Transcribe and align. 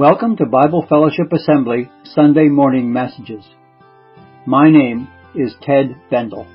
Welcome 0.00 0.38
to 0.38 0.46
Bible 0.46 0.86
Fellowship 0.88 1.30
Assembly 1.30 1.90
Sunday 2.04 2.48
Morning 2.48 2.90
Messages. 2.90 3.44
My 4.46 4.70
name 4.70 5.08
is 5.34 5.54
Ted 5.60 5.94
Bendel, 6.10 6.46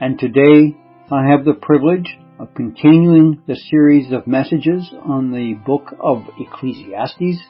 and 0.00 0.16
today 0.16 0.76
I 1.10 1.26
have 1.28 1.44
the 1.44 1.58
privilege 1.60 2.16
of 2.38 2.54
continuing 2.54 3.42
the 3.48 3.56
series 3.56 4.12
of 4.12 4.28
messages 4.28 4.88
on 5.04 5.32
the 5.32 5.54
book 5.54 5.92
of 5.98 6.22
Ecclesiastes. 6.38 7.42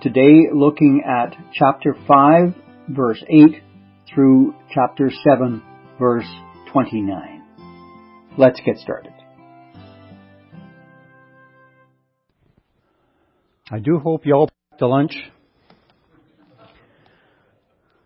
Today 0.00 0.48
looking 0.50 1.02
at 1.06 1.36
chapter 1.52 1.94
5 2.08 2.54
verse 2.88 3.22
8 3.28 3.62
through 4.14 4.54
chapter 4.72 5.10
7 5.28 5.62
verse 6.00 6.24
29. 6.72 7.42
Let's 8.38 8.60
get 8.64 8.78
started. 8.78 9.12
I 13.68 13.80
do 13.80 13.98
hope 13.98 14.24
you 14.24 14.32
all 14.32 14.48
packed 14.70 14.82
a 14.82 14.86
lunch. 14.86 15.12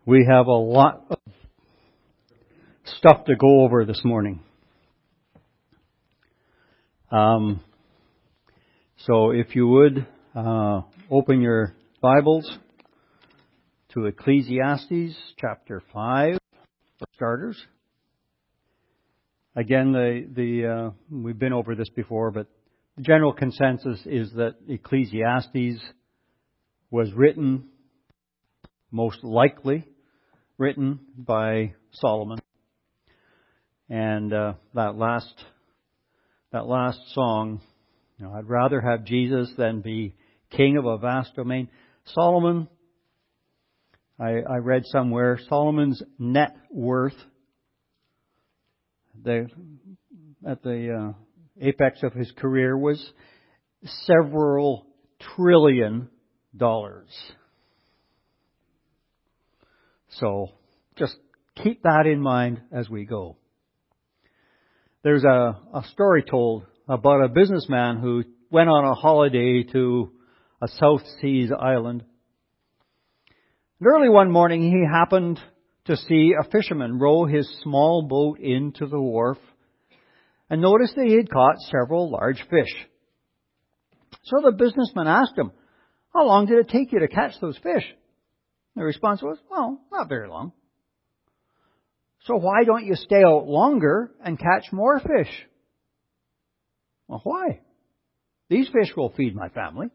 We 0.07 0.27
have 0.27 0.47
a 0.47 0.53
lot 0.53 1.05
of 1.11 1.19
stuff 2.85 3.27
to 3.27 3.37
go 3.37 3.61
over 3.65 3.85
this 3.85 4.01
morning. 4.03 4.41
Um, 7.13 7.61
so 9.07 9.33
if 9.33 9.55
you 9.55 9.69
would 9.69 10.07
uh, 10.35 10.81
open 11.11 11.43
your 11.43 11.75
Bibles 12.01 12.51
to 13.93 14.07
Ecclesiastes 14.07 15.15
chapter 15.37 15.83
five 15.93 16.39
for 16.99 17.07
starters. 17.15 17.63
Again, 19.55 19.93
the 19.93 20.27
the 20.35 20.67
uh, 20.67 20.91
we've 21.11 21.39
been 21.39 21.53
over 21.53 21.75
this 21.75 21.91
before, 21.91 22.31
but 22.31 22.47
the 22.97 23.03
general 23.03 23.33
consensus 23.33 24.01
is 24.05 24.33
that 24.35 24.57
Ecclesiastes 24.69 25.83
was 26.91 27.13
written, 27.13 27.69
most 28.91 29.23
likely, 29.23 29.87
written 30.59 31.01
by 31.16 31.74
Solomon. 31.93 32.38
And 33.88 34.33
uh, 34.33 34.55
that 34.74 34.96
last 34.96 35.35
that 36.52 36.66
last 36.66 36.99
song, 37.15 37.61
you 38.18 38.27
know, 38.27 38.33
I'd 38.33 38.49
rather 38.49 38.80
have 38.80 39.05
Jesus 39.05 39.52
than 39.57 39.83
be 39.83 40.15
king 40.51 40.77
of 40.77 40.85
a 40.85 40.99
vast 40.99 41.35
domain. 41.37 41.68
Solomon, 42.07 42.68
I, 44.18 44.41
I 44.41 44.57
read 44.57 44.83
somewhere, 44.87 45.38
Solomon's 45.49 46.02
net 46.18 46.57
worth, 46.71 47.15
the, 49.23 49.49
at 50.46 50.63
the 50.63 50.93
uh, 50.93 51.13
apex 51.61 52.03
of 52.03 52.13
his 52.13 52.30
career 52.33 52.77
was 52.77 53.13
several 53.85 54.87
trillion 55.37 56.09
dollars. 56.57 57.09
So 60.19 60.49
just 60.97 61.17
keep 61.63 61.83
that 61.83 62.07
in 62.07 62.21
mind 62.21 62.61
as 62.73 62.89
we 62.89 63.05
go. 63.05 63.37
There's 65.03 65.25
a, 65.25 65.59
a 65.72 65.84
story 65.93 66.22
told 66.22 66.67
about 66.89 67.25
a 67.25 67.28
businessman 67.28 67.99
who 67.99 68.25
went 68.50 68.69
on 68.69 68.84
a 68.84 68.95
holiday 68.95 69.62
to 69.72 70.11
a 70.61 70.69
South 70.69 71.03
Seas 71.21 71.50
island. 71.59 72.05
And 73.78 73.87
early 73.87 74.11
one 74.11 74.31
morning 74.31 74.62
he 74.62 74.84
happened 74.91 75.41
to 75.87 75.97
see 75.97 76.33
a 76.39 76.49
fisherman 76.50 76.99
row 76.99 77.25
his 77.25 77.49
small 77.62 78.03
boat 78.03 78.39
into 78.41 78.87
the 78.87 79.00
wharf 79.00 79.39
and 80.50 80.60
noticed 80.60 80.97
that 80.97 81.06
he 81.06 81.15
had 81.15 81.31
caught 81.31 81.60
several 81.70 82.10
large 82.10 82.44
fish. 82.50 82.88
So 84.25 84.41
the 84.43 84.53
businessman 84.53 85.06
asked 85.06 85.38
him, 85.38 85.53
How 86.12 86.26
long 86.26 86.47
did 86.47 86.59
it 86.59 86.69
take 86.69 86.93
you 86.93 86.98
to 86.98 87.09
catch 87.09 87.41
those 87.41 87.56
fish? 87.59 87.84
The 88.75 88.83
response 88.83 89.22
was, 89.22 89.39
Well, 89.49 89.81
not 89.93 90.09
very 90.09 90.28
long. 90.28 90.53
So 92.25 92.37
why 92.37 92.65
don't 92.65 92.84
you 92.84 92.97
stay 92.97 93.22
out 93.22 93.47
longer 93.47 94.10
and 94.22 94.39
catch 94.39 94.72
more 94.72 94.99
fish? 94.99 95.33
Well, 97.06 97.21
why? 97.25 97.60
These 98.49 98.69
fish 98.69 98.94
will 98.97 99.10
feed 99.16 99.34
my 99.34 99.49
family. 99.49 99.89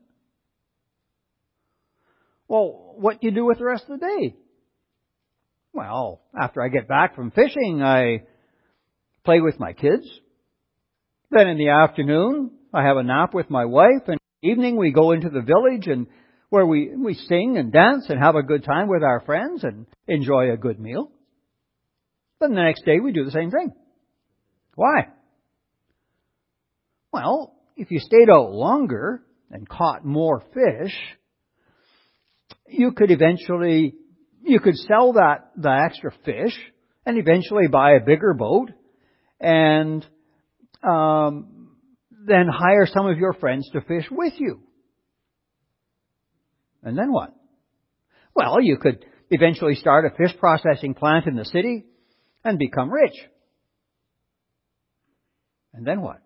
Well, 2.48 2.96
what 2.98 3.20
do 3.20 3.28
you 3.28 3.34
do 3.34 3.46
with 3.46 3.58
the 3.58 3.66
rest 3.66 3.84
of 3.90 4.00
the 4.00 4.06
day? 4.06 4.36
Well, 5.74 6.22
after 6.40 6.62
I 6.62 6.70
get 6.70 6.88
back 6.88 7.16
from 7.16 7.32
fishing, 7.32 7.84
I 7.84 8.24
play 9.26 9.42
with 9.42 9.60
my 9.60 9.74
kids, 9.74 10.08
then 11.36 11.48
in 11.48 11.58
the 11.58 11.70
afternoon, 11.70 12.52
I 12.74 12.84
have 12.84 12.98
a 12.98 13.04
nap 13.04 13.34
with 13.34 13.50
my 13.50 13.66
wife, 13.66 14.08
and 14.08 14.18
evening 14.42 14.78
we 14.78 14.92
go 14.92 15.12
into 15.12 15.30
the 15.30 15.42
village 15.42 15.88
and 15.88 16.08
where 16.50 16.66
we, 16.66 16.96
we 16.96 17.14
sing 17.14 17.58
and 17.58 17.74
dance 17.74 18.06
and 18.10 18.20
have 18.20 18.36
a 18.36 18.44
good 18.44 18.64
time 18.64 18.88
with 18.88 19.04
our 19.04 19.20
friends 19.22 19.64
and 19.64 19.86
enjoy 20.08 20.52
a 20.52 20.58
good 20.58 20.80
meal. 20.80 21.12
Then 22.40 22.52
the 22.52 22.62
next 22.62 22.86
day 22.86 23.00
we 23.04 23.12
do 23.12 23.26
the 23.26 23.32
same 23.32 23.52
thing. 23.52 23.74
Why? 24.76 25.08
Well, 27.12 27.54
if 27.76 27.92
you 27.92 28.00
stayed 28.00 28.30
out 28.30 28.52
longer 28.52 29.22
and 29.52 29.68
caught 29.68 30.06
more 30.06 30.44
fish, 30.54 30.94
you 32.68 32.92
could 32.92 33.12
eventually, 33.12 33.96
you 34.44 34.60
could 34.60 34.76
sell 34.76 35.14
that, 35.14 35.52
the 35.58 35.72
extra 35.86 36.12
fish 36.24 36.58
and 37.06 37.18
eventually 37.18 37.68
buy 37.68 37.94
a 37.94 38.06
bigger 38.06 38.34
boat 38.34 38.72
and 39.40 40.06
um, 40.86 41.70
then 42.28 42.48
hire 42.48 42.86
some 42.86 43.08
of 43.08 43.18
your 43.18 43.34
friends 43.34 43.70
to 43.74 43.82
fish 43.82 44.06
with 44.12 44.34
you. 44.38 44.62
And 46.84 46.98
then 46.98 47.12
what? 47.12 47.34
Well, 48.36 48.62
you 48.62 48.78
could 48.78 49.04
eventually 49.32 49.76
start 49.76 50.06
a 50.06 50.16
fish 50.16 50.38
processing 50.38 50.94
plant 50.94 51.26
in 51.26 51.36
the 51.36 51.46
city 51.46 51.86
and 52.44 52.60
become 52.60 52.92
rich. 52.92 53.16
And 55.74 55.86
then 55.86 56.02
what? 56.02 56.18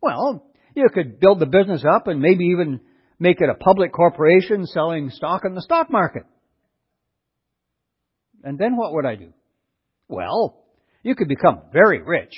Well, 0.00 0.46
you 0.74 0.88
could 0.92 1.18
build 1.18 1.40
the 1.40 1.46
business 1.46 1.84
up 1.84 2.06
and 2.06 2.20
maybe 2.20 2.46
even 2.46 2.80
make 3.18 3.40
it 3.40 3.48
a 3.48 3.54
public 3.54 3.92
corporation 3.92 4.66
selling 4.66 5.10
stock 5.10 5.42
in 5.44 5.54
the 5.54 5.62
stock 5.62 5.90
market. 5.90 6.22
And 8.44 8.58
then 8.58 8.76
what 8.76 8.94
would 8.94 9.04
I 9.04 9.16
do? 9.16 9.32
Well, 10.06 10.64
you 11.02 11.16
could 11.16 11.28
become 11.28 11.62
very 11.72 12.00
rich 12.00 12.32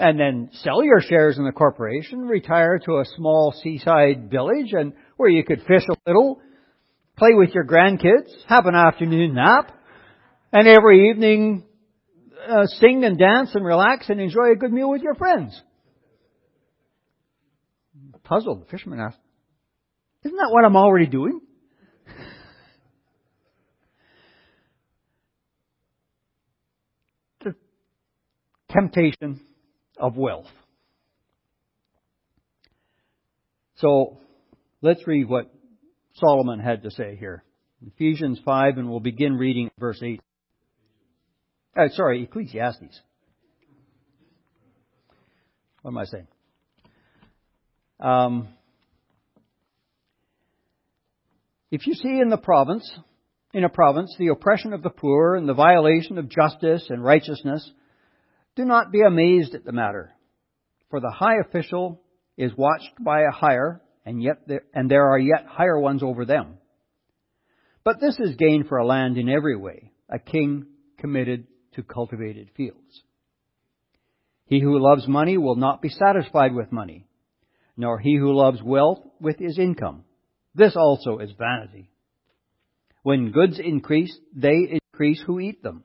and 0.00 0.18
then 0.18 0.48
sell 0.62 0.82
your 0.82 1.00
shares 1.02 1.36
in 1.36 1.44
the 1.44 1.52
corporation, 1.52 2.22
retire 2.22 2.80
to 2.86 3.00
a 3.00 3.04
small 3.16 3.52
seaside 3.62 4.30
village 4.30 4.72
and 4.72 4.94
where 5.18 5.28
you 5.28 5.44
could 5.44 5.60
fish 5.68 5.82
a 5.90 5.96
little, 6.06 6.40
play 7.18 7.34
with 7.34 7.50
your 7.50 7.66
grandkids, 7.66 8.30
have 8.48 8.64
an 8.64 8.74
afternoon 8.74 9.34
nap, 9.34 9.76
and 10.52 10.66
every 10.66 11.10
evening 11.10 11.64
uh, 12.48 12.64
sing 12.66 13.04
and 13.04 13.18
dance 13.18 13.50
and 13.54 13.62
relax 13.62 14.08
and 14.08 14.22
enjoy 14.22 14.52
a 14.52 14.56
good 14.56 14.72
meal 14.72 14.88
with 14.88 15.02
your 15.02 15.14
friends. 15.14 15.60
Puzzled, 18.24 18.62
the 18.62 18.66
fisherman 18.70 19.00
asked, 19.00 19.18
Isn't 20.24 20.38
that 20.38 20.48
what 20.50 20.64
I'm 20.64 20.76
already 20.76 21.08
doing? 21.08 21.42
the 27.44 27.54
temptation 28.70 29.42
of 30.00 30.16
wealth. 30.16 30.46
So 33.76 34.18
let's 34.82 35.06
read 35.06 35.28
what 35.28 35.52
Solomon 36.14 36.58
had 36.58 36.82
to 36.82 36.90
say 36.90 37.16
here. 37.16 37.44
Ephesians 37.86 38.40
5, 38.44 38.78
and 38.78 38.90
we'll 38.90 39.00
begin 39.00 39.36
reading 39.36 39.70
verse 39.78 40.00
8. 40.02 40.20
Uh, 41.76 41.88
sorry, 41.90 42.24
Ecclesiastes. 42.24 43.00
What 45.82 45.92
am 45.92 45.98
I 45.98 46.04
saying? 46.04 46.26
Um, 48.00 48.48
if 51.70 51.86
you 51.86 51.94
see 51.94 52.20
in 52.20 52.28
the 52.28 52.36
province, 52.36 52.90
in 53.54 53.64
a 53.64 53.68
province, 53.68 54.14
the 54.18 54.28
oppression 54.28 54.72
of 54.72 54.82
the 54.82 54.90
poor 54.90 55.36
and 55.36 55.48
the 55.48 55.54
violation 55.54 56.18
of 56.18 56.28
justice 56.28 56.86
and 56.90 57.02
righteousness, 57.02 57.70
do 58.56 58.64
not 58.64 58.92
be 58.92 59.02
amazed 59.02 59.54
at 59.54 59.64
the 59.64 59.72
matter, 59.72 60.12
for 60.90 61.00
the 61.00 61.10
high 61.10 61.38
official 61.40 62.02
is 62.36 62.56
watched 62.56 62.92
by 63.00 63.20
a 63.20 63.30
higher, 63.30 63.80
and 64.04 64.22
yet 64.22 64.38
there, 64.46 64.62
and 64.74 64.90
there 64.90 65.10
are 65.10 65.18
yet 65.18 65.46
higher 65.46 65.78
ones 65.78 66.02
over 66.02 66.24
them. 66.24 66.58
But 67.84 68.00
this 68.00 68.18
is 68.18 68.36
gain 68.36 68.64
for 68.68 68.78
a 68.78 68.86
land 68.86 69.16
in 69.16 69.28
every 69.28 69.56
way, 69.56 69.92
a 70.08 70.18
king 70.18 70.66
committed 70.98 71.46
to 71.74 71.82
cultivated 71.82 72.50
fields. 72.56 73.02
He 74.46 74.60
who 74.60 74.78
loves 74.80 75.06
money 75.06 75.38
will 75.38 75.56
not 75.56 75.80
be 75.80 75.88
satisfied 75.88 76.54
with 76.54 76.72
money, 76.72 77.06
nor 77.76 77.98
he 77.98 78.16
who 78.16 78.34
loves 78.34 78.60
wealth 78.62 78.98
with 79.20 79.38
his 79.38 79.58
income. 79.58 80.04
This 80.54 80.74
also 80.76 81.18
is 81.18 81.30
vanity. 81.38 81.90
When 83.02 83.30
goods 83.30 83.58
increase, 83.58 84.14
they 84.34 84.78
increase 84.92 85.22
who 85.24 85.38
eat 85.40 85.62
them. 85.62 85.84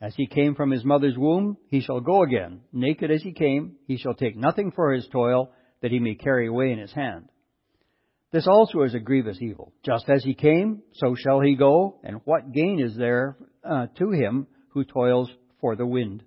As 0.00 0.14
he 0.14 0.26
came 0.26 0.54
from 0.54 0.70
his 0.70 0.84
mother's 0.84 1.18
womb, 1.18 1.58
he 1.68 1.80
shall 1.80 2.00
go 2.00 2.22
again. 2.22 2.62
Naked 2.72 3.10
as 3.10 3.22
he 3.22 3.32
came, 3.32 3.76
he 3.86 3.98
shall 3.98 4.14
take 4.14 4.36
nothing 4.36 4.72
for 4.72 4.92
his 4.92 5.06
toil 5.08 5.50
that 5.82 5.90
he 5.90 5.98
may 5.98 6.14
carry 6.14 6.46
away 6.46 6.72
in 6.72 6.78
his 6.78 6.92
hand. 6.92 7.28
This 8.32 8.46
also 8.46 8.82
is 8.82 8.94
a 8.94 9.00
grievous 9.00 9.38
evil. 9.42 9.72
Just 9.84 10.08
as 10.08 10.24
he 10.24 10.34
came, 10.34 10.82
so 10.92 11.14
shall 11.16 11.40
he 11.40 11.54
go, 11.54 11.98
and 12.02 12.20
what 12.24 12.52
gain 12.52 12.80
is 12.80 12.96
there 12.96 13.36
uh, 13.68 13.88
to 13.98 14.10
him 14.10 14.46
who 14.70 14.84
toils 14.84 15.30
for 15.60 15.76
the 15.76 15.86
wind? 15.86 16.22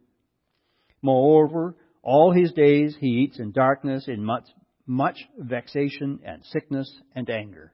Moreover, 1.01 1.75
all 2.03 2.31
his 2.31 2.51
days 2.51 2.95
he 2.99 3.07
eats 3.07 3.39
in 3.39 3.53
darkness, 3.53 4.07
in 4.07 4.23
much, 4.23 4.45
much 4.85 5.17
vexation 5.37 6.19
and 6.25 6.43
sickness 6.45 6.91
and 7.15 7.29
anger. 7.29 7.73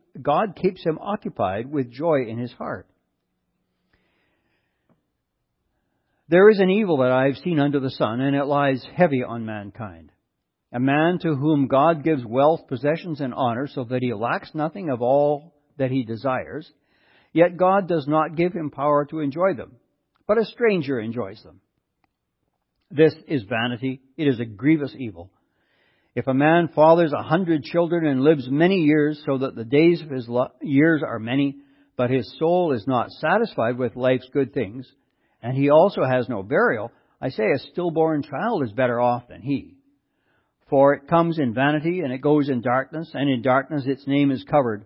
God 0.19 0.55
keeps 0.55 0.83
him 0.83 0.97
occupied 0.99 1.71
with 1.71 1.91
joy 1.91 2.25
in 2.27 2.37
his 2.37 2.51
heart. 2.53 2.87
There 6.27 6.49
is 6.49 6.59
an 6.59 6.69
evil 6.69 6.97
that 6.97 7.11
I 7.11 7.25
have 7.25 7.37
seen 7.37 7.59
under 7.59 7.79
the 7.79 7.89
sun, 7.89 8.21
and 8.21 8.35
it 8.35 8.45
lies 8.45 8.85
heavy 8.95 9.21
on 9.23 9.45
mankind. 9.45 10.11
A 10.71 10.79
man 10.79 11.19
to 11.23 11.35
whom 11.35 11.67
God 11.67 12.03
gives 12.03 12.23
wealth, 12.25 12.67
possessions, 12.69 13.19
and 13.19 13.33
honor, 13.33 13.67
so 13.67 13.83
that 13.83 14.01
he 14.01 14.13
lacks 14.13 14.51
nothing 14.53 14.89
of 14.89 15.01
all 15.01 15.53
that 15.77 15.91
he 15.91 16.05
desires, 16.05 16.71
yet 17.33 17.57
God 17.57 17.89
does 17.89 18.07
not 18.07 18.37
give 18.37 18.53
him 18.53 18.71
power 18.71 19.05
to 19.05 19.19
enjoy 19.19 19.55
them, 19.55 19.73
but 20.25 20.37
a 20.37 20.45
stranger 20.45 20.99
enjoys 20.99 21.43
them. 21.43 21.59
This 22.89 23.13
is 23.27 23.43
vanity. 23.43 24.01
It 24.15 24.27
is 24.27 24.39
a 24.39 24.45
grievous 24.45 24.95
evil. 24.97 25.31
If 26.13 26.27
a 26.27 26.33
man 26.33 26.67
fathers 26.75 27.13
a 27.13 27.23
hundred 27.23 27.63
children 27.63 28.05
and 28.05 28.21
lives 28.21 28.49
many 28.49 28.81
years, 28.81 29.21
so 29.25 29.37
that 29.37 29.55
the 29.55 29.63
days 29.63 30.01
of 30.01 30.09
his 30.09 30.29
years 30.61 31.01
are 31.03 31.19
many, 31.19 31.57
but 31.95 32.09
his 32.09 32.37
soul 32.37 32.73
is 32.73 32.85
not 32.85 33.11
satisfied 33.11 33.77
with 33.77 33.95
life's 33.95 34.27
good 34.33 34.53
things, 34.53 34.91
and 35.41 35.55
he 35.55 35.69
also 35.69 36.03
has 36.03 36.27
no 36.27 36.43
burial, 36.43 36.91
I 37.21 37.29
say 37.29 37.51
a 37.51 37.59
stillborn 37.59 38.23
child 38.23 38.63
is 38.63 38.73
better 38.73 38.99
off 38.99 39.29
than 39.29 39.41
he. 39.41 39.75
For 40.69 40.93
it 40.93 41.07
comes 41.07 41.39
in 41.39 41.53
vanity, 41.53 42.01
and 42.01 42.11
it 42.11 42.21
goes 42.21 42.49
in 42.49 42.61
darkness, 42.61 43.11
and 43.13 43.29
in 43.29 43.41
darkness 43.41 43.83
its 43.85 44.05
name 44.05 44.31
is 44.31 44.43
covered. 44.43 44.85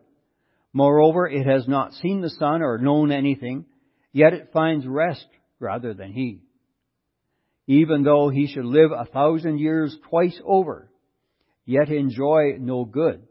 Moreover, 0.74 1.28
it 1.28 1.48
has 1.48 1.68
not 1.68 1.94
seen 1.94 2.22
the 2.22 2.30
sun 2.30 2.62
or 2.62 2.78
known 2.78 3.12
anything, 3.12 3.66
yet 4.12 4.34
it 4.34 4.52
finds 4.54 4.86
rest 4.86 5.26
rather 5.60 5.94
than 5.94 6.12
he. 6.12 6.42
Even 7.66 8.04
though 8.04 8.30
he 8.30 8.46
should 8.48 8.66
live 8.66 8.92
a 8.92 9.06
thousand 9.06 9.60
years 9.60 9.98
twice 10.10 10.40
over, 10.46 10.90
yet 11.66 11.90
enjoy 11.90 12.58
no 12.60 12.86
good. 12.86 13.28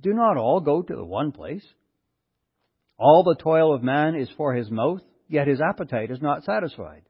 Do 0.00 0.12
not 0.12 0.36
all 0.36 0.60
go 0.60 0.82
to 0.82 0.94
the 0.94 1.04
one 1.04 1.32
place? 1.32 1.64
All 2.98 3.22
the 3.22 3.42
toil 3.42 3.74
of 3.74 3.82
man 3.82 4.14
is 4.14 4.28
for 4.36 4.54
his 4.54 4.70
mouth, 4.70 5.00
yet 5.28 5.46
his 5.46 5.60
appetite 5.60 6.10
is 6.10 6.20
not 6.20 6.44
satisfied. 6.44 7.02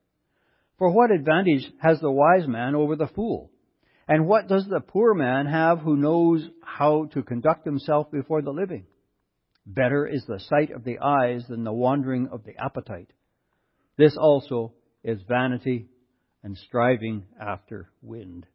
For 0.78 0.90
what 0.90 1.10
advantage 1.10 1.70
has 1.80 2.00
the 2.00 2.10
wise 2.10 2.46
man 2.46 2.74
over 2.74 2.96
the 2.96 3.08
fool? 3.08 3.50
And 4.08 4.26
what 4.26 4.48
does 4.48 4.66
the 4.66 4.80
poor 4.80 5.14
man 5.14 5.46
have 5.46 5.78
who 5.78 5.96
knows 5.96 6.48
how 6.62 7.06
to 7.12 7.22
conduct 7.22 7.64
himself 7.64 8.10
before 8.10 8.42
the 8.42 8.50
living? 8.50 8.86
Better 9.66 10.06
is 10.06 10.24
the 10.26 10.40
sight 10.40 10.70
of 10.70 10.84
the 10.84 10.98
eyes 10.98 11.44
than 11.48 11.64
the 11.64 11.72
wandering 11.72 12.28
of 12.32 12.44
the 12.44 12.56
appetite. 12.56 13.10
This 13.96 14.16
also 14.16 14.72
is 15.04 15.20
vanity 15.28 15.86
and 16.42 16.56
striving 16.56 17.26
after 17.40 17.90
wind. 18.02 18.46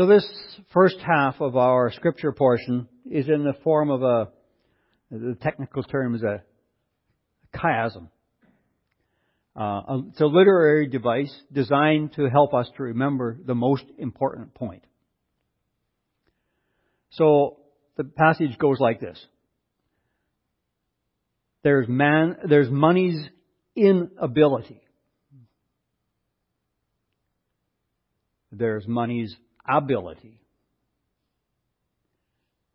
So 0.00 0.06
this 0.06 0.26
first 0.72 0.96
half 1.06 1.42
of 1.42 1.58
our 1.58 1.92
scripture 1.92 2.32
portion 2.32 2.88
is 3.10 3.28
in 3.28 3.44
the 3.44 3.52
form 3.62 3.90
of 3.90 4.02
a, 4.02 4.28
the 5.10 5.36
technical 5.42 5.82
term 5.82 6.14
is 6.14 6.22
a 6.22 6.42
chiasm. 7.54 8.08
Uh, 9.54 9.98
it's 10.08 10.20
a 10.22 10.24
literary 10.24 10.86
device 10.86 11.30
designed 11.52 12.14
to 12.14 12.30
help 12.30 12.54
us 12.54 12.66
to 12.78 12.84
remember 12.84 13.36
the 13.44 13.54
most 13.54 13.84
important 13.98 14.54
point. 14.54 14.82
So 17.10 17.58
the 17.98 18.04
passage 18.04 18.56
goes 18.56 18.80
like 18.80 19.00
this. 19.00 19.22
There's 21.62 21.88
man, 21.90 22.38
there's 22.48 22.70
money's 22.70 23.20
inability. 23.76 24.80
There's 28.50 28.88
money's 28.88 29.36
ability. 29.70 30.40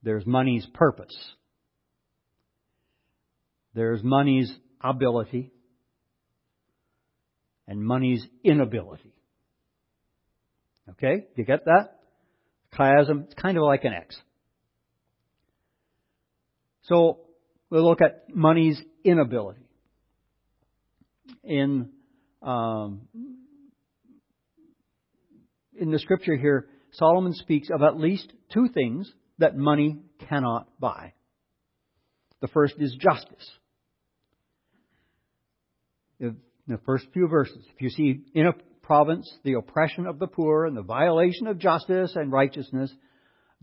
There's 0.03 0.25
money's 0.25 0.65
purpose. 0.73 1.15
There's 3.73 4.03
money's 4.03 4.53
ability 4.81 5.51
and 7.67 7.83
money's 7.83 8.25
inability. 8.43 9.13
Okay? 10.91 11.25
You 11.35 11.43
get 11.43 11.65
that? 11.65 11.99
Chiasm, 12.77 13.25
it's 13.25 13.33
kind 13.33 13.57
of 13.57 13.63
like 13.63 13.83
an 13.83 13.93
X. 13.93 14.15
So, 16.83 17.21
we'll 17.69 17.83
look 17.83 18.01
at 18.01 18.27
money's 18.33 18.79
inability. 19.03 19.67
In, 21.43 21.89
um, 22.43 23.01
in 25.79 25.91
the 25.91 25.99
scripture 25.99 26.35
here, 26.35 26.67
Solomon 26.97 27.33
speaks 27.33 27.69
of 27.69 27.81
at 27.81 27.99
least 27.99 28.31
two 28.53 28.67
things 28.73 29.11
that 29.37 29.57
money 29.57 29.99
cannot 30.29 30.67
buy. 30.79 31.13
The 32.41 32.47
first 32.47 32.75
is 32.77 32.95
justice 32.99 33.51
in 36.19 36.37
the 36.67 36.79
first 36.85 37.05
few 37.13 37.27
verses. 37.27 37.63
If 37.75 37.81
you 37.81 37.89
see 37.89 38.21
in 38.33 38.47
a 38.47 38.53
province 38.81 39.31
the 39.43 39.53
oppression 39.53 40.05
of 40.07 40.19
the 40.19 40.27
poor 40.27 40.65
and 40.65 40.75
the 40.75 40.81
violation 40.81 41.47
of 41.47 41.59
justice 41.59 42.13
and 42.15 42.31
righteousness, 42.31 42.91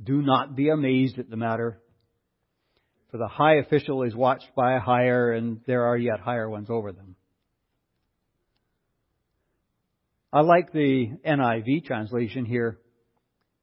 do 0.02 0.22
not 0.22 0.56
be 0.56 0.68
amazed 0.68 1.18
at 1.18 1.30
the 1.30 1.36
matter. 1.36 1.80
For 3.10 3.18
the 3.18 3.28
high 3.28 3.56
official 3.56 4.02
is 4.04 4.14
watched 4.14 4.54
by 4.56 4.74
a 4.74 4.80
higher, 4.80 5.32
and 5.32 5.60
there 5.66 5.84
are 5.86 5.96
yet 5.96 6.20
higher 6.20 6.48
ones 6.48 6.68
over 6.70 6.92
them. 6.92 7.14
I 10.32 10.40
like 10.40 10.72
the 10.72 11.10
NIV 11.26 11.84
translation 11.84 12.46
here 12.46 12.78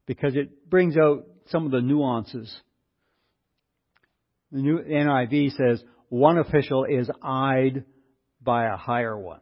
because 0.10 0.36
it 0.36 0.68
brings 0.68 0.98
out 0.98 1.28
some 1.52 1.68
of 1.68 1.72
the 1.72 1.82
nuances. 1.82 2.52
The 4.52 4.60
new 4.60 4.80
NIV 4.80 5.52
says, 5.56 5.84
one 6.08 6.40
official 6.40 6.84
is 6.86 7.08
eyed 7.22 7.84
by 8.42 8.66
a 8.66 8.76
higher 8.76 9.16
one. 9.16 9.42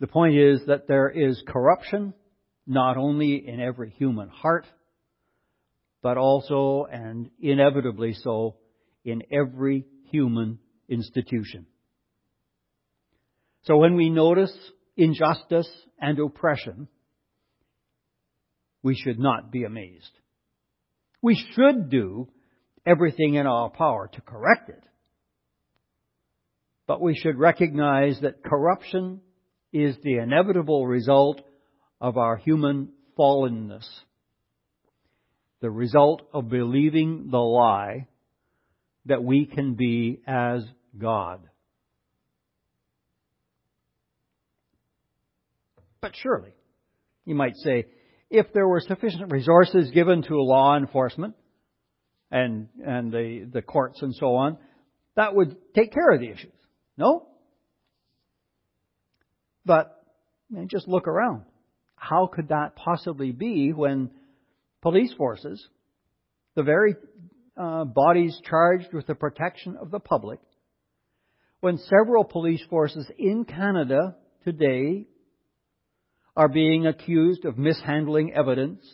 The 0.00 0.06
point 0.06 0.34
is 0.34 0.62
that 0.66 0.88
there 0.88 1.10
is 1.10 1.42
corruption 1.46 2.14
not 2.66 2.96
only 2.96 3.46
in 3.46 3.60
every 3.60 3.90
human 3.90 4.30
heart, 4.30 4.64
but 6.00 6.16
also 6.16 6.86
and 6.90 7.28
inevitably 7.38 8.14
so 8.14 8.56
in 9.04 9.24
every 9.30 9.84
human 10.10 10.58
institution. 10.88 11.66
So 13.64 13.76
when 13.76 13.94
we 13.94 14.08
notice 14.08 14.56
injustice 14.96 15.68
and 16.00 16.18
oppression, 16.18 16.88
we 18.86 18.94
should 18.94 19.18
not 19.18 19.50
be 19.50 19.64
amazed. 19.64 20.12
We 21.20 21.34
should 21.54 21.90
do 21.90 22.28
everything 22.86 23.34
in 23.34 23.44
our 23.44 23.68
power 23.68 24.08
to 24.12 24.20
correct 24.20 24.68
it. 24.68 24.84
But 26.86 27.00
we 27.00 27.16
should 27.16 27.36
recognize 27.36 28.20
that 28.20 28.44
corruption 28.44 29.22
is 29.72 29.96
the 30.04 30.18
inevitable 30.18 30.86
result 30.86 31.40
of 32.00 32.16
our 32.16 32.36
human 32.36 32.90
fallenness. 33.18 33.88
the 35.60 35.70
result 35.70 36.22
of 36.32 36.48
believing 36.48 37.30
the 37.32 37.38
lie 37.38 38.06
that 39.06 39.24
we 39.24 39.46
can 39.46 39.74
be 39.74 40.20
as 40.28 40.64
God. 40.96 41.40
But 46.00 46.12
surely, 46.14 46.52
you 47.24 47.34
might 47.34 47.56
say, 47.56 47.86
if 48.30 48.52
there 48.52 48.66
were 48.66 48.80
sufficient 48.80 49.30
resources 49.30 49.90
given 49.90 50.22
to 50.22 50.40
law 50.40 50.76
enforcement 50.76 51.34
and, 52.30 52.68
and 52.84 53.12
the, 53.12 53.48
the 53.52 53.62
courts 53.62 54.02
and 54.02 54.14
so 54.14 54.34
on, 54.34 54.58
that 55.14 55.34
would 55.34 55.56
take 55.74 55.92
care 55.92 56.10
of 56.10 56.20
the 56.20 56.30
issues. 56.30 56.52
No? 56.96 57.26
But 59.64 60.02
man, 60.50 60.68
just 60.68 60.88
look 60.88 61.08
around. 61.08 61.42
How 61.96 62.28
could 62.32 62.48
that 62.48 62.76
possibly 62.76 63.32
be 63.32 63.72
when 63.72 64.10
police 64.82 65.12
forces, 65.14 65.66
the 66.54 66.62
very 66.62 66.94
uh, 67.56 67.84
bodies 67.84 68.38
charged 68.48 68.92
with 68.92 69.06
the 69.06 69.14
protection 69.14 69.76
of 69.80 69.90
the 69.90 69.98
public, 69.98 70.40
when 71.60 71.78
several 71.78 72.24
police 72.24 72.62
forces 72.68 73.10
in 73.18 73.44
Canada 73.44 74.16
today 74.44 75.06
are 76.36 76.48
being 76.48 76.86
accused 76.86 77.44
of 77.44 77.56
mishandling 77.56 78.34
evidence, 78.34 78.84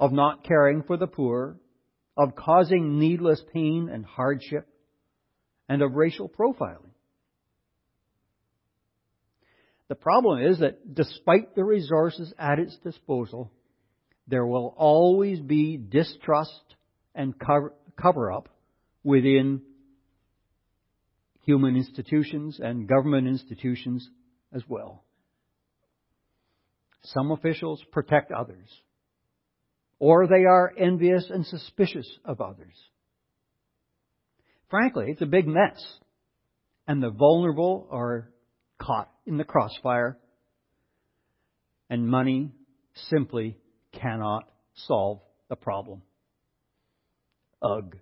of 0.00 0.12
not 0.12 0.44
caring 0.44 0.82
for 0.82 0.96
the 0.96 1.06
poor, 1.06 1.56
of 2.16 2.34
causing 2.34 2.98
needless 2.98 3.42
pain 3.52 3.88
and 3.92 4.04
hardship, 4.04 4.66
and 5.68 5.80
of 5.82 5.94
racial 5.94 6.28
profiling. 6.28 6.90
The 9.88 9.94
problem 9.94 10.42
is 10.44 10.58
that 10.58 10.94
despite 10.94 11.54
the 11.54 11.64
resources 11.64 12.32
at 12.38 12.58
its 12.58 12.76
disposal, 12.78 13.52
there 14.26 14.46
will 14.46 14.74
always 14.76 15.38
be 15.38 15.76
distrust 15.76 16.74
and 17.14 17.34
cover 17.38 18.32
up 18.32 18.48
within 19.04 19.62
human 21.44 21.76
institutions 21.76 22.58
and 22.62 22.88
government 22.88 23.28
institutions 23.28 24.08
as 24.52 24.62
well. 24.66 25.04
Some 27.04 27.32
officials 27.32 27.82
protect 27.90 28.30
others, 28.32 28.68
or 29.98 30.26
they 30.26 30.44
are 30.44 30.72
envious 30.78 31.26
and 31.30 31.44
suspicious 31.44 32.08
of 32.24 32.40
others. 32.40 32.74
Frankly, 34.70 35.06
it's 35.08 35.22
a 35.22 35.26
big 35.26 35.46
mess, 35.46 35.82
and 36.86 37.02
the 37.02 37.10
vulnerable 37.10 37.88
are 37.90 38.30
caught 38.80 39.10
in 39.26 39.36
the 39.36 39.44
crossfire, 39.44 40.16
and 41.90 42.08
money 42.08 42.52
simply 43.10 43.58
cannot 43.92 44.44
solve 44.74 45.20
the 45.48 45.56
problem. 45.56 46.02
Ugh. 47.60 47.96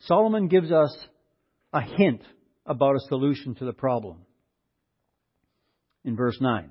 Solomon 0.00 0.48
gives 0.48 0.72
us 0.72 0.96
a 1.72 1.82
hint 1.82 2.22
about 2.64 2.96
a 2.96 3.00
solution 3.08 3.54
to 3.56 3.64
the 3.64 3.72
problem. 3.72 4.24
In 6.04 6.16
verse 6.16 6.38
9. 6.40 6.70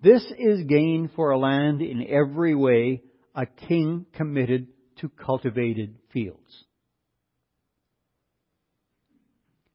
This 0.00 0.22
is 0.38 0.64
gain 0.64 1.10
for 1.14 1.30
a 1.30 1.38
land 1.38 1.80
in 1.80 2.04
every 2.08 2.54
way, 2.54 3.02
a 3.34 3.46
king 3.46 4.06
committed 4.14 4.66
to 4.96 5.08
cultivated 5.08 5.96
fields. 6.12 6.64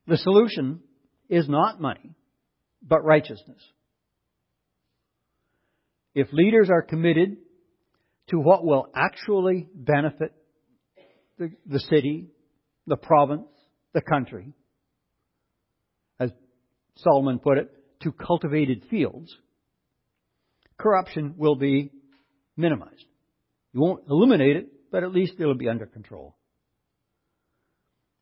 The 0.05 0.17
solution 0.17 0.81
is 1.29 1.47
not 1.47 1.81
money, 1.81 2.15
but 2.81 3.03
righteousness. 3.03 3.61
If 6.13 6.31
leaders 6.31 6.69
are 6.69 6.81
committed 6.81 7.37
to 8.29 8.39
what 8.39 8.65
will 8.65 8.87
actually 8.95 9.67
benefit 9.73 10.33
the, 11.37 11.51
the 11.65 11.79
city, 11.79 12.27
the 12.85 12.97
province, 12.97 13.47
the 13.93 14.01
country, 14.01 14.53
as 16.19 16.31
Solomon 16.95 17.39
put 17.39 17.57
it, 17.57 17.71
to 18.07 18.25
cultivated 18.25 18.83
fields, 18.89 19.35
corruption 20.77 21.35
will 21.37 21.55
be 21.55 21.91
minimized. 22.55 23.05
You 23.73 23.81
won't 23.81 24.03
eliminate 24.09 24.55
it, 24.55 24.67
but 24.91 25.03
at 25.03 25.11
least 25.11 25.33
it'll 25.39 25.55
be 25.55 25.67
under 25.67 25.85
control. 25.85 26.37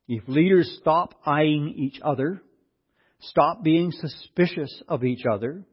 If 0.08 0.28
leaders 0.28 0.78
stop 0.82 1.20
eyeing 1.26 1.76
each 1.78 2.00
other, 2.04 2.42
stop 3.22 3.64
being 3.64 3.92
suspicious 3.92 4.82
of 4.88 5.04
each 5.04 5.26
other, 5.26 5.66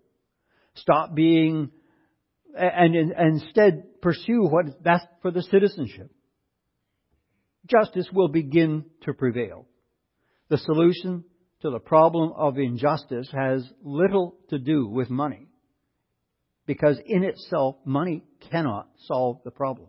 stop 0.75 1.15
being, 1.15 1.71
and, 2.55 2.95
and 2.95 3.13
instead 3.19 4.01
pursue 4.03 4.43
what 4.43 4.69
is 4.69 4.75
best 4.75 5.07
for 5.23 5.31
the 5.31 5.43
citizenship, 5.43 6.11
justice 7.67 8.09
will 8.13 8.29
begin 8.29 8.85
to 9.05 9.15
prevail. 9.15 9.67
The 10.49 10.59
solution 10.59 11.25
to 11.63 11.71
the 11.71 11.79
problem 11.79 12.33
of 12.37 12.59
injustice 12.59 13.29
has 13.33 13.69
little 13.83 14.37
to 14.51 14.59
do 14.59 14.87
with 14.87 15.09
money. 15.11 15.47
Because 16.67 16.99
in 17.05 17.25
itself, 17.25 17.77
money 17.85 18.25
cannot 18.51 18.89
solve 19.07 19.39
the 19.45 19.51
problem. 19.51 19.89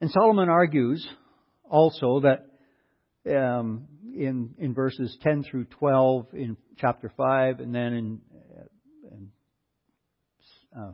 And 0.00 0.10
Solomon 0.10 0.48
argues 0.48 1.06
also 1.68 2.20
that 2.20 2.46
um, 3.30 3.86
in 4.14 4.54
in 4.58 4.72
verses 4.72 5.16
10 5.22 5.44
through 5.44 5.66
12 5.66 6.26
in 6.32 6.56
chapter 6.78 7.12
5, 7.14 7.60
and 7.60 7.74
then 7.74 7.92
in 7.92 8.20
in, 9.12 9.28
uh, 10.76 10.92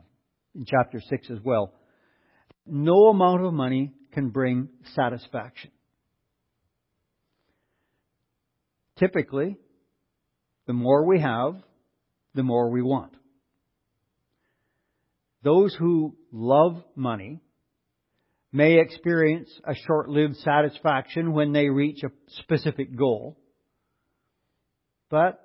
in 0.55 0.65
chapter 0.65 0.99
6 0.99 1.29
as 1.31 1.39
well, 1.43 1.73
no 2.69 3.07
amount 3.07 3.43
of 3.43 3.53
money 3.53 3.93
can 4.11 4.29
bring 4.29 4.69
satisfaction. 4.95 5.71
Typically, 8.97 9.57
the 10.65 10.73
more 10.73 11.05
we 11.05 11.19
have, 11.19 11.55
the 12.33 12.43
more 12.43 12.69
we 12.69 12.81
want. 12.81 13.13
Those 15.43 15.73
who 15.75 16.15
love 16.31 16.83
money 16.95 17.41
may 18.51 18.79
experience 18.79 19.49
a 19.65 19.75
short 19.75 20.09
lived 20.09 20.35
satisfaction 20.37 21.33
when 21.33 21.53
they 21.53 21.69
reach 21.69 22.01
a 22.03 22.09
specific 22.41 22.95
goal, 22.95 23.37
but 25.09 25.39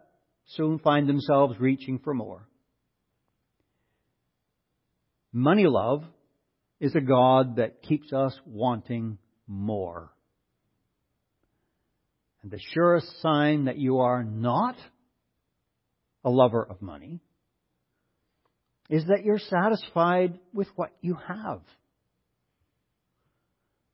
soon 0.47 0.79
find 0.79 1.09
themselves 1.09 1.55
reaching 1.61 1.99
for 1.99 2.15
more. 2.15 2.49
Money 5.33 5.67
love 5.67 6.05
is 6.83 6.97
a 6.97 7.01
God 7.01 7.57
that 7.57 7.81
keeps 7.81 8.13
us 8.13 8.37
wanting 8.45 9.17
more. 9.47 10.11
And 12.43 12.51
the 12.51 12.59
surest 12.75 13.07
sign 13.23 13.67
that 13.67 13.79
you 13.79 14.01
are 14.01 14.25
not 14.25 14.75
a 16.25 16.29
lover 16.29 16.67
of 16.69 16.83
money 16.83 17.21
is 18.91 19.05
that 19.07 19.25
you're 19.25 19.39
satisfied 19.39 20.41
with 20.53 20.67
what 20.75 20.91
you 21.01 21.17
have. 21.29 21.61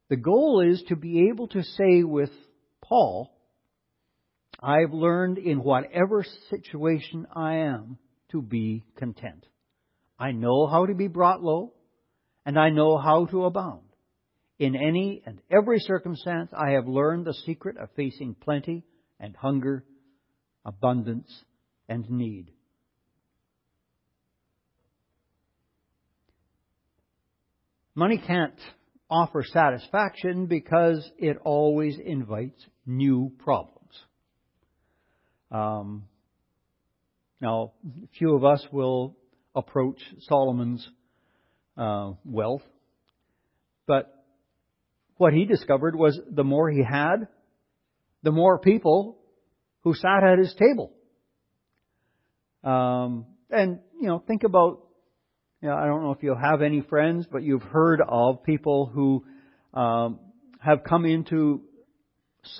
The 0.08 0.16
goal 0.16 0.62
is 0.66 0.82
to 0.88 0.96
be 0.96 1.28
able 1.28 1.48
to 1.48 1.62
say 1.62 2.04
with 2.04 2.30
Paul, 2.82 3.30
I've 4.62 4.94
learned 4.94 5.36
in 5.36 5.62
whatever 5.62 6.24
situation 6.48 7.26
I 7.36 7.56
am 7.56 7.98
to 8.30 8.40
be 8.40 8.86
content. 8.96 9.44
I 10.18 10.32
know 10.32 10.66
how 10.66 10.86
to 10.86 10.94
be 10.94 11.08
brought 11.08 11.42
low, 11.42 11.74
and 12.48 12.58
I 12.58 12.70
know 12.70 12.96
how 12.96 13.26
to 13.26 13.44
abound. 13.44 13.82
In 14.58 14.74
any 14.74 15.22
and 15.26 15.38
every 15.50 15.80
circumstance, 15.80 16.50
I 16.56 16.70
have 16.70 16.88
learned 16.88 17.26
the 17.26 17.34
secret 17.34 17.76
of 17.76 17.90
facing 17.94 18.34
plenty 18.36 18.84
and 19.20 19.36
hunger, 19.36 19.84
abundance 20.64 21.30
and 21.90 22.08
need. 22.08 22.50
Money 27.94 28.16
can't 28.16 28.58
offer 29.10 29.44
satisfaction 29.44 30.46
because 30.46 31.06
it 31.18 31.36
always 31.44 31.98
invites 32.02 32.64
new 32.86 33.30
problems. 33.40 33.92
Um, 35.50 36.04
now, 37.42 37.72
few 38.18 38.34
of 38.34 38.42
us 38.42 38.66
will 38.72 39.18
approach 39.54 40.00
Solomon's 40.20 40.88
uh, 41.78 42.12
wealth, 42.24 42.62
but 43.86 44.14
what 45.16 45.32
he 45.32 45.44
discovered 45.44 45.96
was 45.96 46.20
the 46.30 46.44
more 46.44 46.70
he 46.70 46.82
had, 46.82 47.28
the 48.22 48.32
more 48.32 48.58
people 48.58 49.18
who 49.82 49.94
sat 49.94 50.24
at 50.24 50.38
his 50.38 50.54
table. 50.54 50.92
Um, 52.64 53.26
and 53.50 53.78
you 54.00 54.08
know, 54.08 54.22
think 54.26 54.42
about 54.44 54.80
you 55.62 55.68
know, 55.68 55.74
I 55.74 55.86
don't 55.86 56.02
know 56.02 56.12
if 56.12 56.22
you 56.22 56.34
have 56.40 56.62
any 56.62 56.82
friends, 56.82 57.26
but 57.30 57.42
you've 57.42 57.62
heard 57.62 58.00
of 58.06 58.44
people 58.44 58.86
who 58.86 59.24
um, 59.74 60.20
have 60.60 60.84
come 60.84 61.04
into 61.04 61.62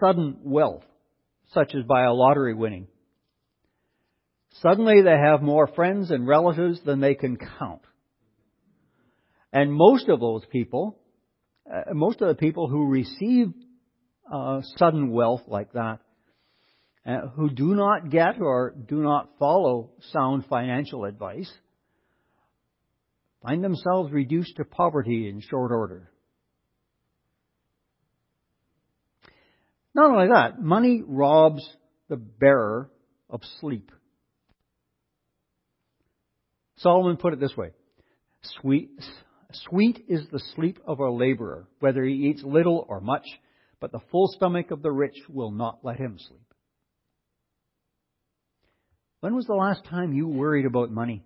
sudden 0.00 0.38
wealth, 0.42 0.84
such 1.52 1.74
as 1.74 1.84
by 1.84 2.04
a 2.04 2.12
lottery 2.12 2.54
winning. 2.54 2.88
Suddenly 4.62 5.02
they 5.02 5.16
have 5.16 5.42
more 5.42 5.68
friends 5.68 6.10
and 6.10 6.26
relatives 6.26 6.80
than 6.84 7.00
they 7.00 7.14
can 7.14 7.36
count. 7.36 7.82
And 9.52 9.72
most 9.72 10.08
of 10.08 10.20
those 10.20 10.44
people, 10.50 10.98
uh, 11.70 11.94
most 11.94 12.20
of 12.20 12.28
the 12.28 12.34
people 12.34 12.68
who 12.68 12.86
receive 12.86 13.52
uh, 14.30 14.60
sudden 14.76 15.10
wealth 15.10 15.42
like 15.46 15.72
that, 15.72 16.00
uh, 17.06 17.28
who 17.34 17.48
do 17.48 17.74
not 17.74 18.10
get 18.10 18.40
or 18.40 18.74
do 18.86 18.96
not 18.96 19.30
follow 19.38 19.90
sound 20.12 20.44
financial 20.46 21.04
advice, 21.04 21.50
find 23.42 23.64
themselves 23.64 24.12
reduced 24.12 24.56
to 24.56 24.64
poverty 24.64 25.28
in 25.28 25.40
short 25.40 25.72
order. 25.72 26.10
Not 29.94 30.10
only 30.10 30.28
that, 30.28 30.60
money 30.60 31.02
robs 31.04 31.66
the 32.08 32.16
bearer 32.16 32.90
of 33.30 33.40
sleep. 33.60 33.90
Solomon 36.76 37.16
put 37.16 37.32
it 37.32 37.40
this 37.40 37.56
way 37.56 37.70
Sweet, 38.60 38.90
sweet 39.52 40.04
is 40.08 40.26
the 40.30 40.40
sleep 40.54 40.78
of 40.86 41.00
a 41.00 41.10
laborer, 41.10 41.66
whether 41.80 42.04
he 42.04 42.28
eats 42.28 42.42
little 42.42 42.84
or 42.88 43.00
much, 43.00 43.26
but 43.80 43.92
the 43.92 44.00
full 44.10 44.28
stomach 44.28 44.70
of 44.70 44.82
the 44.82 44.90
rich 44.90 45.16
will 45.28 45.50
not 45.50 45.78
let 45.82 45.96
him 45.96 46.18
sleep. 46.18 46.40
When 49.20 49.34
was 49.34 49.46
the 49.46 49.54
last 49.54 49.84
time 49.84 50.12
you 50.12 50.28
worried 50.28 50.66
about 50.66 50.90
money? 50.90 51.24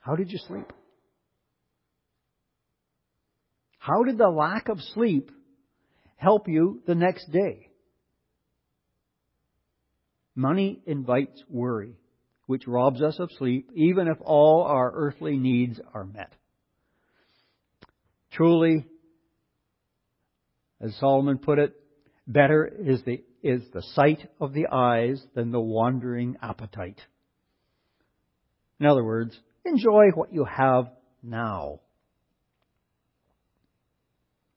How 0.00 0.14
did 0.14 0.30
you 0.30 0.38
sleep? 0.38 0.72
How 3.78 4.04
did 4.04 4.18
the 4.18 4.28
lack 4.28 4.68
of 4.68 4.78
sleep 4.94 5.30
help 6.16 6.48
you 6.48 6.82
the 6.86 6.94
next 6.94 7.30
day? 7.32 7.68
Money 10.34 10.80
invites 10.86 11.42
worry 11.48 11.96
which 12.46 12.66
robs 12.66 13.00
us 13.02 13.18
of 13.18 13.30
sleep, 13.38 13.70
even 13.74 14.08
if 14.08 14.18
all 14.20 14.62
our 14.62 14.90
earthly 14.94 15.36
needs 15.36 15.80
are 15.94 16.04
met. 16.04 16.32
Truly, 18.32 18.86
as 20.80 20.94
Solomon 20.96 21.38
put 21.38 21.58
it, 21.58 21.74
better 22.26 22.66
is 22.66 23.02
the, 23.04 23.22
is 23.42 23.62
the 23.72 23.82
sight 23.94 24.28
of 24.40 24.52
the 24.52 24.66
eyes 24.72 25.24
than 25.34 25.52
the 25.52 25.60
wandering 25.60 26.36
appetite. 26.42 27.00
In 28.80 28.86
other 28.86 29.04
words, 29.04 29.38
enjoy 29.64 30.10
what 30.14 30.32
you 30.32 30.44
have 30.44 30.88
now. 31.22 31.80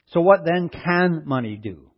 So 0.07 0.21
what 0.21 0.45
then 0.45 0.69
can 0.69 1.23
money 1.25 1.57
do? 1.57 1.91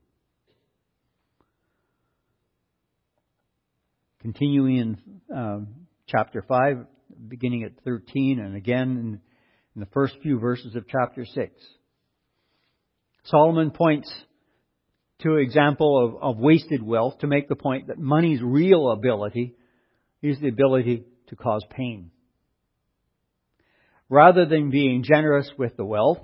Continuing 4.28 4.76
in 4.76 4.98
um, 5.34 5.68
chapter 6.06 6.44
5, 6.46 6.86
beginning 7.30 7.64
at 7.64 7.72
13, 7.86 8.42
and 8.42 8.58
again 8.58 8.82
in, 8.82 9.22
in 9.74 9.80
the 9.80 9.86
first 9.94 10.16
few 10.22 10.38
verses 10.38 10.76
of 10.76 10.84
chapter 10.90 11.24
6. 11.24 11.54
Solomon 13.24 13.72
points 13.72 14.14
to 15.20 15.36
an 15.36 15.40
example 15.40 16.20
of, 16.22 16.22
of 16.22 16.40
wasted 16.40 16.84
wealth 16.84 17.20
to 17.20 17.28
make 17.28 17.48
the 17.48 17.56
point 17.56 17.88
that 17.88 18.00
money's 18.00 18.42
real 18.42 18.92
ability 18.92 19.56
is 20.22 20.38
the 20.42 20.50
ability 20.50 21.06
to 21.28 21.38
cause 21.38 21.64
pain. 21.70 22.12
Rather 24.10 24.46
than 24.46 24.72
being 24.72 25.04
generous 25.04 25.50
with 25.58 25.78
the 25.78 25.86
wealth, 25.86 26.20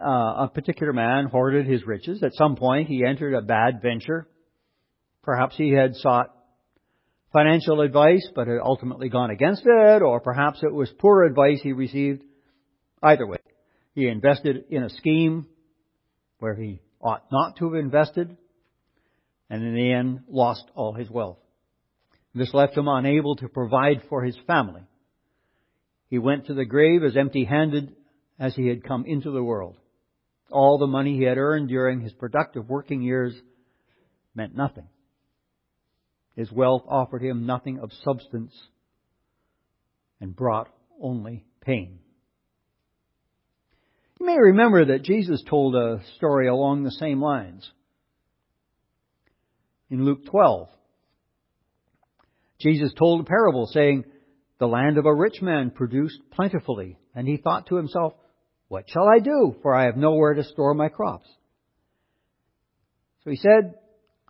uh, 0.00 0.44
a 0.44 0.50
particular 0.54 0.92
man 0.92 1.24
hoarded 1.26 1.66
his 1.66 1.84
riches. 1.84 2.22
At 2.22 2.34
some 2.34 2.54
point, 2.54 2.86
he 2.86 3.04
entered 3.04 3.34
a 3.34 3.42
bad 3.42 3.82
venture. 3.82 4.28
Perhaps 5.24 5.56
he 5.56 5.70
had 5.70 5.96
sought 5.96 6.34
financial 7.32 7.80
advice, 7.80 8.26
but 8.34 8.46
had 8.46 8.58
ultimately 8.62 9.08
gone 9.08 9.30
against 9.30 9.62
it, 9.64 10.02
or 10.02 10.20
perhaps 10.20 10.62
it 10.62 10.72
was 10.72 10.92
poor 10.98 11.24
advice 11.24 11.60
he 11.62 11.72
received. 11.72 12.22
Either 13.02 13.26
way, 13.26 13.38
he 13.94 14.06
invested 14.06 14.64
in 14.70 14.82
a 14.82 14.90
scheme 14.90 15.46
where 16.38 16.54
he 16.54 16.80
ought 17.00 17.24
not 17.32 17.56
to 17.56 17.72
have 17.72 17.82
invested, 17.82 18.36
and 19.48 19.62
in 19.62 19.74
the 19.74 19.92
end 19.92 20.20
lost 20.28 20.64
all 20.74 20.92
his 20.92 21.10
wealth. 21.10 21.38
This 22.34 22.52
left 22.52 22.76
him 22.76 22.88
unable 22.88 23.36
to 23.36 23.48
provide 23.48 24.02
for 24.08 24.22
his 24.22 24.36
family. 24.46 24.82
He 26.08 26.18
went 26.18 26.46
to 26.46 26.54
the 26.54 26.64
grave 26.64 27.02
as 27.02 27.16
empty 27.16 27.44
handed 27.44 27.94
as 28.38 28.54
he 28.54 28.66
had 28.66 28.84
come 28.84 29.04
into 29.06 29.30
the 29.30 29.42
world. 29.42 29.76
All 30.50 30.78
the 30.78 30.86
money 30.86 31.16
he 31.16 31.24
had 31.24 31.38
earned 31.38 31.68
during 31.68 32.00
his 32.00 32.12
productive 32.12 32.68
working 32.68 33.02
years 33.02 33.34
meant 34.34 34.56
nothing. 34.56 34.88
His 36.36 36.50
wealth 36.50 36.82
offered 36.88 37.22
him 37.22 37.46
nothing 37.46 37.78
of 37.78 37.92
substance 38.02 38.52
and 40.20 40.34
brought 40.34 40.68
only 41.00 41.44
pain. 41.60 41.98
You 44.18 44.26
may 44.26 44.38
remember 44.38 44.86
that 44.86 45.02
Jesus 45.02 45.42
told 45.48 45.74
a 45.74 46.00
story 46.16 46.48
along 46.48 46.82
the 46.82 46.90
same 46.90 47.20
lines. 47.20 47.68
In 49.90 50.04
Luke 50.04 50.26
12, 50.26 50.68
Jesus 52.58 52.92
told 52.98 53.20
a 53.20 53.24
parable 53.24 53.66
saying, 53.66 54.04
The 54.58 54.66
land 54.66 54.98
of 54.98 55.06
a 55.06 55.14
rich 55.14 55.42
man 55.42 55.70
produced 55.70 56.18
plentifully, 56.32 56.98
and 57.14 57.28
he 57.28 57.36
thought 57.36 57.66
to 57.66 57.76
himself, 57.76 58.14
What 58.68 58.88
shall 58.88 59.06
I 59.08 59.18
do? 59.18 59.56
For 59.62 59.74
I 59.74 59.84
have 59.84 59.96
nowhere 59.96 60.34
to 60.34 60.44
store 60.44 60.74
my 60.74 60.88
crops. 60.88 61.28
So 63.24 63.30
he 63.30 63.36
said, 63.36 63.74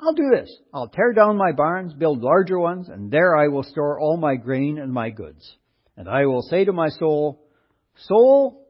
I'll 0.04 0.12
do 0.12 0.30
this. 0.30 0.54
I'll 0.72 0.88
tear 0.88 1.14
down 1.14 1.38
my 1.38 1.52
barns, 1.52 1.94
build 1.94 2.20
larger 2.20 2.58
ones, 2.58 2.88
and 2.90 3.10
there 3.10 3.34
I 3.34 3.48
will 3.48 3.62
store 3.62 3.98
all 3.98 4.18
my 4.18 4.36
grain 4.36 4.78
and 4.78 4.92
my 4.92 5.08
goods. 5.08 5.56
And 5.96 6.08
I 6.08 6.26
will 6.26 6.42
say 6.42 6.66
to 6.66 6.72
my 6.74 6.90
soul, 6.90 7.40
Soul, 8.06 8.66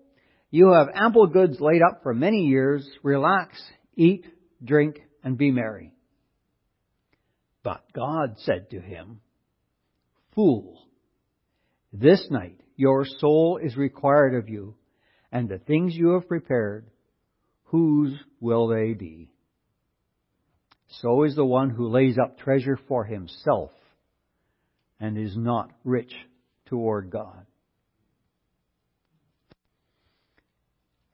you 0.51 0.73
have 0.73 0.89
ample 0.95 1.27
goods 1.27 1.61
laid 1.61 1.83
up 1.83 2.03
for 2.05 2.15
many 2.15 2.45
years. 2.45 2.89
Relax, 3.03 3.61
eat, 3.97 4.27
drink, 4.63 5.01
and 5.25 5.37
be 5.37 5.51
merry. 5.51 5.91
But 7.65 7.83
God 7.93 8.35
said 8.39 8.71
to 8.71 8.81
him, 8.81 9.21
Fool, 10.37 10.79
this 11.93 12.25
night 12.31 12.61
your 12.77 13.05
soul 13.19 13.59
is 13.61 13.77
required 13.77 14.37
of 14.37 14.49
you, 14.49 14.77
and 15.33 15.49
the 15.49 15.59
things 15.59 15.97
you 15.97 16.11
have 16.11 16.29
prepared, 16.29 16.87
whose 17.65 18.15
will 18.41 18.69
they 18.69 18.93
be? 18.93 19.34
So 21.01 21.25
is 21.25 21.35
the 21.35 21.45
one 21.45 21.71
who 21.71 21.89
lays 21.89 22.19
up 22.19 22.39
treasure 22.39 22.79
for 22.89 23.05
himself 23.05 23.71
and 25.01 25.19
is 25.19 25.37
not 25.37 25.71
rich 25.85 26.13
toward 26.67 27.11
God. 27.11 27.47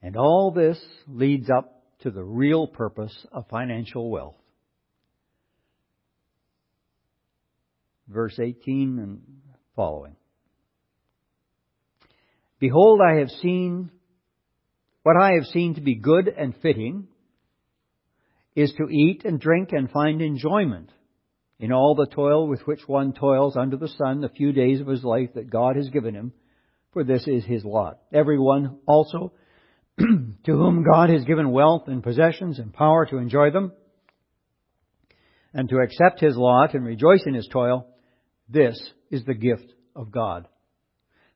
And 0.02 0.16
all 0.16 0.50
this 0.50 0.78
leads 1.06 1.50
up 1.50 1.82
to 2.00 2.10
the 2.10 2.24
real 2.24 2.66
purpose 2.66 3.14
of 3.32 3.48
financial 3.48 4.10
wealth. 4.10 4.36
Verse 8.08 8.38
18 8.38 8.98
and 8.98 9.20
following. 9.76 10.16
Behold, 12.58 13.00
I 13.00 13.18
have 13.20 13.30
seen 13.30 13.90
what 15.02 15.16
I 15.16 15.34
have 15.34 15.46
seen 15.46 15.74
to 15.76 15.80
be 15.80 15.94
good 15.94 16.28
and 16.28 16.54
fitting 16.60 17.08
is 18.61 18.73
to 18.77 18.88
eat 18.88 19.25
and 19.25 19.40
drink 19.40 19.70
and 19.73 19.90
find 19.90 20.20
enjoyment 20.20 20.90
in 21.59 21.73
all 21.73 21.94
the 21.94 22.07
toil 22.07 22.46
with 22.46 22.61
which 22.66 22.81
one 22.87 23.12
toils 23.12 23.57
under 23.57 23.77
the 23.77 23.88
sun 23.88 24.20
the 24.20 24.29
few 24.29 24.53
days 24.53 24.81
of 24.81 24.87
his 24.87 25.05
life 25.05 25.31
that 25.35 25.51
God 25.51 25.77
has 25.77 25.88
given 25.88 26.14
him, 26.14 26.33
for 26.92 27.05
this 27.05 27.27
is 27.27 27.44
his 27.44 27.64
lot. 27.64 27.99
Everyone 28.12 28.79
also 28.87 29.33
to 29.99 30.27
whom 30.46 30.85
God 30.85 31.11
has 31.11 31.25
given 31.25 31.53
wealth 31.53 31.85
and 31.87 32.03
possessions 32.03 32.59
and 32.59 32.73
power 32.73 33.07
to 33.07 33.18
enjoy 33.18 33.51
them, 33.51 33.73
and 35.53 35.68
to 35.68 35.79
accept 35.79 36.20
his 36.20 36.37
lot 36.37 36.75
and 36.75 36.85
rejoice 36.85 37.25
in 37.27 37.35
his 37.35 37.49
toil, 37.53 37.87
this 38.49 38.81
is 39.11 39.25
the 39.25 39.35
gift 39.35 39.73
of 39.96 40.11
God. 40.11 40.46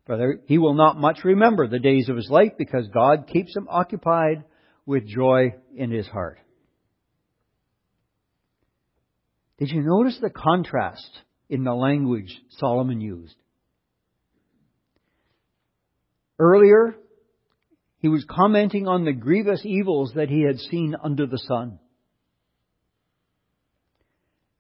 For 0.06 0.38
he 0.46 0.58
will 0.58 0.74
not 0.74 0.98
much 0.98 1.24
remember 1.24 1.66
the 1.66 1.78
days 1.78 2.08
of 2.08 2.16
his 2.16 2.28
life 2.30 2.52
because 2.58 2.86
God 2.88 3.26
keeps 3.26 3.56
him 3.56 3.66
occupied 3.70 4.44
with 4.86 5.06
joy 5.06 5.54
in 5.74 5.90
his 5.90 6.06
heart. 6.06 6.38
Did 9.58 9.70
you 9.70 9.82
notice 9.82 10.18
the 10.20 10.30
contrast 10.30 11.10
in 11.48 11.64
the 11.64 11.74
language 11.74 12.36
Solomon 12.58 13.00
used? 13.00 13.36
Earlier, 16.38 16.96
he 17.98 18.08
was 18.08 18.26
commenting 18.28 18.88
on 18.88 19.04
the 19.04 19.12
grievous 19.12 19.62
evils 19.64 20.12
that 20.16 20.28
he 20.28 20.42
had 20.42 20.58
seen 20.58 20.96
under 21.02 21.26
the 21.26 21.38
sun. 21.38 21.78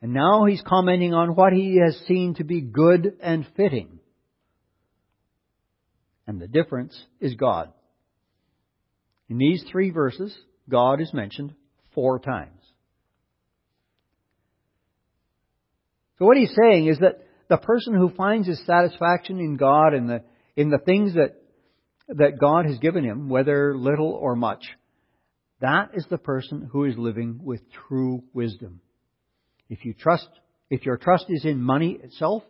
And 0.00 0.12
now 0.12 0.44
he's 0.44 0.62
commenting 0.62 1.14
on 1.14 1.34
what 1.34 1.52
he 1.52 1.78
has 1.82 1.96
seen 2.06 2.34
to 2.34 2.44
be 2.44 2.60
good 2.60 3.16
and 3.20 3.46
fitting. 3.56 3.98
And 6.26 6.40
the 6.40 6.46
difference 6.46 6.98
is 7.20 7.34
God. 7.34 7.72
In 9.28 9.38
these 9.38 9.64
three 9.70 9.90
verses, 9.90 10.36
God 10.68 11.00
is 11.00 11.12
mentioned 11.12 11.54
four 11.94 12.18
times. 12.18 12.53
So 16.18 16.26
what 16.26 16.36
he's 16.36 16.54
saying 16.54 16.86
is 16.86 16.98
that 17.00 17.24
the 17.48 17.56
person 17.56 17.94
who 17.94 18.10
finds 18.10 18.46
his 18.46 18.64
satisfaction 18.66 19.38
in 19.38 19.56
God 19.56 19.94
and 19.94 20.08
the, 20.08 20.22
in 20.56 20.70
the 20.70 20.78
things 20.78 21.14
that, 21.14 21.34
that 22.08 22.38
God 22.38 22.66
has 22.66 22.78
given 22.78 23.04
him, 23.04 23.28
whether 23.28 23.76
little 23.76 24.12
or 24.12 24.36
much, 24.36 24.64
that 25.60 25.90
is 25.94 26.06
the 26.08 26.18
person 26.18 26.68
who 26.72 26.84
is 26.84 26.96
living 26.96 27.40
with 27.42 27.60
true 27.88 28.22
wisdom. 28.32 28.80
If 29.68 29.84
you 29.84 29.94
trust, 29.94 30.28
if 30.70 30.84
your 30.84 30.96
trust 30.96 31.26
is 31.28 31.44
in 31.44 31.60
money 31.60 31.98
itself, 32.02 32.42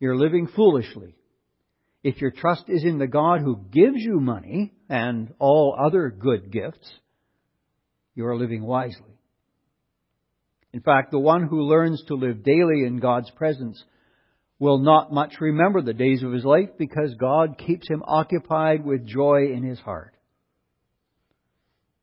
you're 0.00 0.16
living 0.16 0.48
foolishly. 0.48 1.14
If 2.02 2.20
your 2.20 2.32
trust 2.32 2.64
is 2.68 2.82
in 2.84 2.98
the 2.98 3.06
God 3.06 3.40
who 3.40 3.64
gives 3.70 3.98
you 3.98 4.18
money 4.18 4.72
and 4.88 5.32
all 5.38 5.76
other 5.78 6.10
good 6.10 6.50
gifts, 6.50 6.90
you 8.14 8.26
are 8.26 8.36
living 8.36 8.64
wisely. 8.64 9.11
In 10.72 10.80
fact, 10.80 11.10
the 11.10 11.18
one 11.18 11.46
who 11.46 11.62
learns 11.62 12.02
to 12.06 12.14
live 12.14 12.42
daily 12.42 12.84
in 12.84 12.98
God's 12.98 13.30
presence 13.30 13.82
will 14.58 14.78
not 14.78 15.12
much 15.12 15.34
remember 15.40 15.82
the 15.82 15.92
days 15.92 16.22
of 16.22 16.32
his 16.32 16.44
life 16.44 16.70
because 16.78 17.14
God 17.18 17.58
keeps 17.58 17.88
him 17.88 18.02
occupied 18.06 18.84
with 18.84 19.06
joy 19.06 19.52
in 19.52 19.62
his 19.64 19.80
heart. 19.80 20.14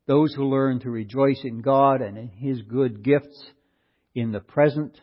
Those 0.08 0.34
who 0.34 0.50
learn 0.50 0.80
to 0.82 0.90
rejoice 0.90 1.40
in 1.44 1.62
God 1.62 2.02
and 2.02 2.18
in 2.18 2.30
his 2.30 2.62
good 2.64 3.04
gifts 3.04 3.44
in 4.14 4.32
the 4.32 4.40
present 4.40 4.98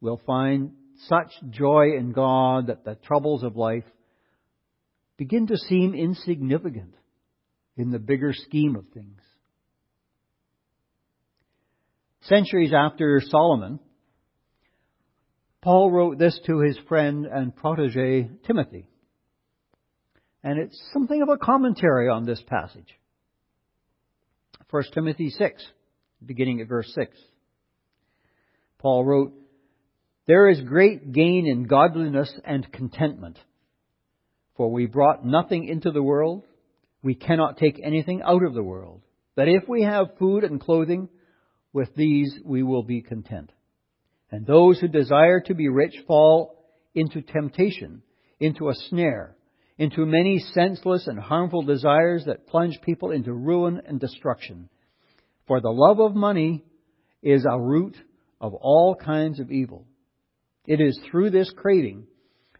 will 0.00 0.20
find 0.26 0.72
such 1.08 1.30
joy 1.50 1.96
in 1.96 2.12
God 2.12 2.68
that 2.68 2.84
the 2.84 2.96
troubles 2.96 3.42
of 3.42 3.56
life 3.56 3.84
begin 5.16 5.46
to 5.46 5.56
seem 5.56 5.94
insignificant 5.94 6.94
in 7.76 7.90
the 7.90 7.98
bigger 7.98 8.32
scheme 8.32 8.76
of 8.76 8.84
things. 8.92 9.20
Centuries 12.28 12.72
after 12.72 13.20
Solomon, 13.28 13.78
Paul 15.62 15.92
wrote 15.92 16.18
this 16.18 16.38
to 16.46 16.60
his 16.60 16.76
friend 16.88 17.24
and 17.26 17.54
protege 17.54 18.28
Timothy. 18.46 18.86
And 20.42 20.58
it's 20.58 20.80
something 20.92 21.22
of 21.22 21.28
a 21.28 21.36
commentary 21.36 22.08
on 22.08 22.24
this 22.24 22.42
passage. 22.46 22.88
1 24.70 24.82
Timothy 24.92 25.30
6, 25.30 25.64
beginning 26.24 26.60
at 26.60 26.68
verse 26.68 26.90
6. 26.94 27.16
Paul 28.78 29.04
wrote, 29.04 29.32
There 30.26 30.48
is 30.48 30.60
great 30.60 31.12
gain 31.12 31.46
in 31.46 31.64
godliness 31.64 32.32
and 32.44 32.70
contentment. 32.72 33.38
For 34.56 34.70
we 34.70 34.86
brought 34.86 35.24
nothing 35.24 35.68
into 35.68 35.92
the 35.92 36.02
world, 36.02 36.42
we 37.02 37.14
cannot 37.14 37.58
take 37.58 37.80
anything 37.82 38.22
out 38.22 38.44
of 38.44 38.54
the 38.54 38.64
world. 38.64 39.02
That 39.36 39.48
if 39.48 39.68
we 39.68 39.82
have 39.82 40.18
food 40.18 40.42
and 40.42 40.60
clothing, 40.60 41.08
with 41.76 41.94
these 41.94 42.38
we 42.42 42.62
will 42.62 42.82
be 42.82 43.02
content. 43.02 43.52
And 44.30 44.46
those 44.46 44.80
who 44.80 44.88
desire 44.88 45.40
to 45.40 45.54
be 45.54 45.68
rich 45.68 45.94
fall 46.06 46.64
into 46.94 47.20
temptation, 47.20 48.00
into 48.40 48.70
a 48.70 48.74
snare, 48.88 49.36
into 49.76 50.06
many 50.06 50.38
senseless 50.38 51.06
and 51.06 51.18
harmful 51.20 51.64
desires 51.64 52.24
that 52.24 52.46
plunge 52.46 52.80
people 52.80 53.10
into 53.10 53.30
ruin 53.30 53.82
and 53.86 54.00
destruction. 54.00 54.70
For 55.46 55.60
the 55.60 55.68
love 55.68 56.00
of 56.00 56.16
money 56.16 56.64
is 57.22 57.44
a 57.44 57.60
root 57.60 57.94
of 58.40 58.54
all 58.54 58.94
kinds 58.94 59.38
of 59.38 59.50
evil. 59.50 59.84
It 60.66 60.80
is 60.80 60.98
through 61.10 61.28
this 61.28 61.52
craving 61.54 62.06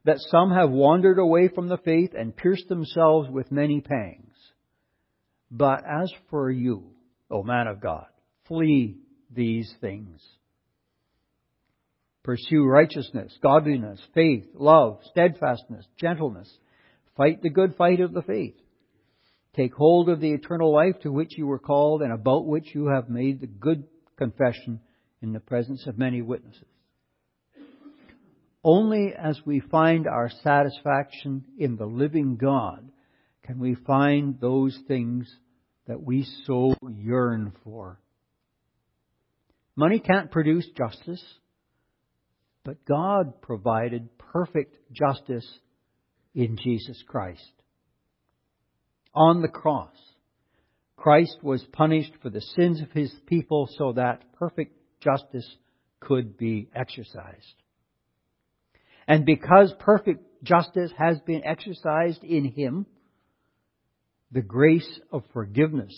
that 0.04 0.18
some 0.30 0.50
have 0.50 0.70
wandered 0.70 1.18
away 1.18 1.48
from 1.48 1.70
the 1.70 1.78
faith 1.78 2.10
and 2.14 2.36
pierced 2.36 2.68
themselves 2.68 3.30
with 3.30 3.50
many 3.50 3.80
pangs. 3.80 4.34
But 5.50 5.84
as 5.86 6.12
for 6.28 6.50
you, 6.50 6.90
O 7.30 7.42
man 7.42 7.66
of 7.66 7.80
God, 7.80 8.04
flee 8.46 8.98
these 9.34 9.72
things. 9.80 10.20
Pursue 12.22 12.64
righteousness, 12.64 13.32
godliness, 13.42 14.00
faith, 14.14 14.46
love, 14.54 14.98
steadfastness, 15.10 15.86
gentleness. 15.96 16.50
Fight 17.16 17.40
the 17.40 17.50
good 17.50 17.76
fight 17.76 18.00
of 18.00 18.12
the 18.12 18.22
faith. 18.22 18.56
Take 19.54 19.74
hold 19.74 20.08
of 20.08 20.20
the 20.20 20.32
eternal 20.32 20.72
life 20.72 21.00
to 21.02 21.12
which 21.12 21.38
you 21.38 21.46
were 21.46 21.58
called 21.58 22.02
and 22.02 22.12
about 22.12 22.46
which 22.46 22.74
you 22.74 22.88
have 22.88 23.08
made 23.08 23.40
the 23.40 23.46
good 23.46 23.84
confession 24.16 24.80
in 25.22 25.32
the 25.32 25.40
presence 25.40 25.86
of 25.86 25.98
many 25.98 26.20
witnesses. 26.20 26.66
Only 28.62 29.14
as 29.16 29.40
we 29.46 29.60
find 29.60 30.08
our 30.08 30.28
satisfaction 30.42 31.44
in 31.56 31.76
the 31.76 31.86
living 31.86 32.36
God 32.36 32.90
can 33.44 33.60
we 33.60 33.76
find 33.76 34.40
those 34.40 34.76
things 34.88 35.32
that 35.86 36.02
we 36.02 36.26
so 36.44 36.74
yearn 36.92 37.52
for. 37.62 38.00
Money 39.76 39.98
can't 39.98 40.30
produce 40.30 40.66
justice, 40.76 41.22
but 42.64 42.84
God 42.86 43.42
provided 43.42 44.08
perfect 44.18 44.74
justice 44.90 45.46
in 46.34 46.56
Jesus 46.56 47.02
Christ. 47.06 47.52
On 49.14 49.42
the 49.42 49.48
cross, 49.48 49.94
Christ 50.96 51.36
was 51.42 51.62
punished 51.72 52.12
for 52.22 52.30
the 52.30 52.40
sins 52.40 52.80
of 52.80 52.90
his 52.92 53.12
people 53.26 53.68
so 53.76 53.92
that 53.92 54.32
perfect 54.38 54.74
justice 55.00 55.48
could 56.00 56.38
be 56.38 56.68
exercised. 56.74 57.62
And 59.06 59.24
because 59.24 59.74
perfect 59.78 60.24
justice 60.42 60.90
has 60.98 61.20
been 61.20 61.44
exercised 61.44 62.24
in 62.24 62.46
him, 62.46 62.86
the 64.32 64.42
grace 64.42 65.00
of 65.12 65.22
forgiveness 65.32 65.94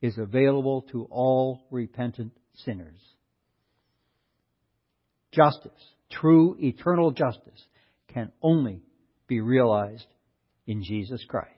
is 0.00 0.16
available 0.18 0.82
to 0.92 1.04
all 1.10 1.66
repentant 1.70 2.32
sinners. 2.54 3.00
Justice, 5.32 5.72
true 6.10 6.56
eternal 6.60 7.10
justice, 7.10 7.64
can 8.08 8.32
only 8.42 8.82
be 9.26 9.40
realized 9.40 10.06
in 10.66 10.82
Jesus 10.82 11.24
Christ. 11.28 11.52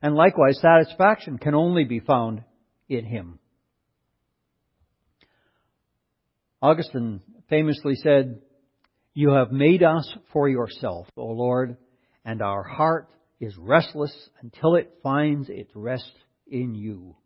And 0.00 0.14
likewise, 0.14 0.60
satisfaction 0.60 1.38
can 1.38 1.54
only 1.54 1.84
be 1.84 2.00
found 2.00 2.44
in 2.88 3.04
Him. 3.04 3.38
Augustine 6.60 7.20
famously 7.48 7.94
said, 7.96 8.40
You 9.14 9.30
have 9.30 9.50
made 9.50 9.82
us 9.82 10.12
for 10.32 10.48
yourself, 10.48 11.08
O 11.16 11.26
Lord, 11.26 11.76
and 12.24 12.42
our 12.42 12.62
heart 12.62 13.08
is 13.40 13.56
restless 13.56 14.14
until 14.40 14.74
it 14.74 14.98
finds 15.02 15.48
its 15.48 15.70
rest 15.74 16.12
in 16.46 16.74
you. 16.74 17.16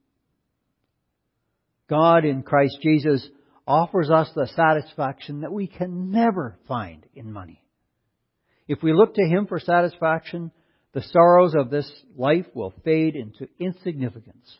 God 1.89 2.25
in 2.25 2.43
Christ 2.43 2.79
Jesus 2.83 3.27
offers 3.67 4.11
us 4.11 4.31
the 4.35 4.47
satisfaction 4.55 5.41
that 5.41 5.53
we 5.53 5.67
can 5.67 6.11
never 6.11 6.59
find 6.67 7.07
in 7.15 7.33
money. 7.33 7.63
If 8.69 8.83
we 8.83 8.93
look 8.93 9.15
to 9.15 9.27
Him 9.27 9.47
for 9.47 9.59
satisfaction, 9.61 10.51
the 10.93 11.03
sorrows 11.03 11.55
of 11.55 11.71
this 11.71 11.91
life 12.17 12.47
will 12.55 12.75
fade 12.85 13.17
into 13.17 13.49
insignificance 13.59 14.59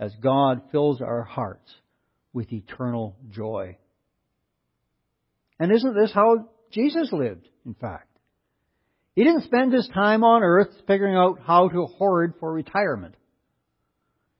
as 0.00 0.12
God 0.22 0.62
fills 0.70 1.00
our 1.00 1.22
hearts 1.22 1.72
with 2.32 2.52
eternal 2.52 3.16
joy. 3.30 3.76
And 5.58 5.72
isn't 5.72 5.94
this 5.94 6.12
how 6.12 6.48
Jesus 6.70 7.12
lived, 7.12 7.48
in 7.66 7.74
fact? 7.74 8.17
He 9.18 9.24
didn't 9.24 9.46
spend 9.46 9.72
his 9.72 9.90
time 9.92 10.22
on 10.22 10.44
earth 10.44 10.68
figuring 10.86 11.16
out 11.16 11.40
how 11.44 11.68
to 11.68 11.86
hoard 11.86 12.34
for 12.38 12.52
retirement. 12.52 13.16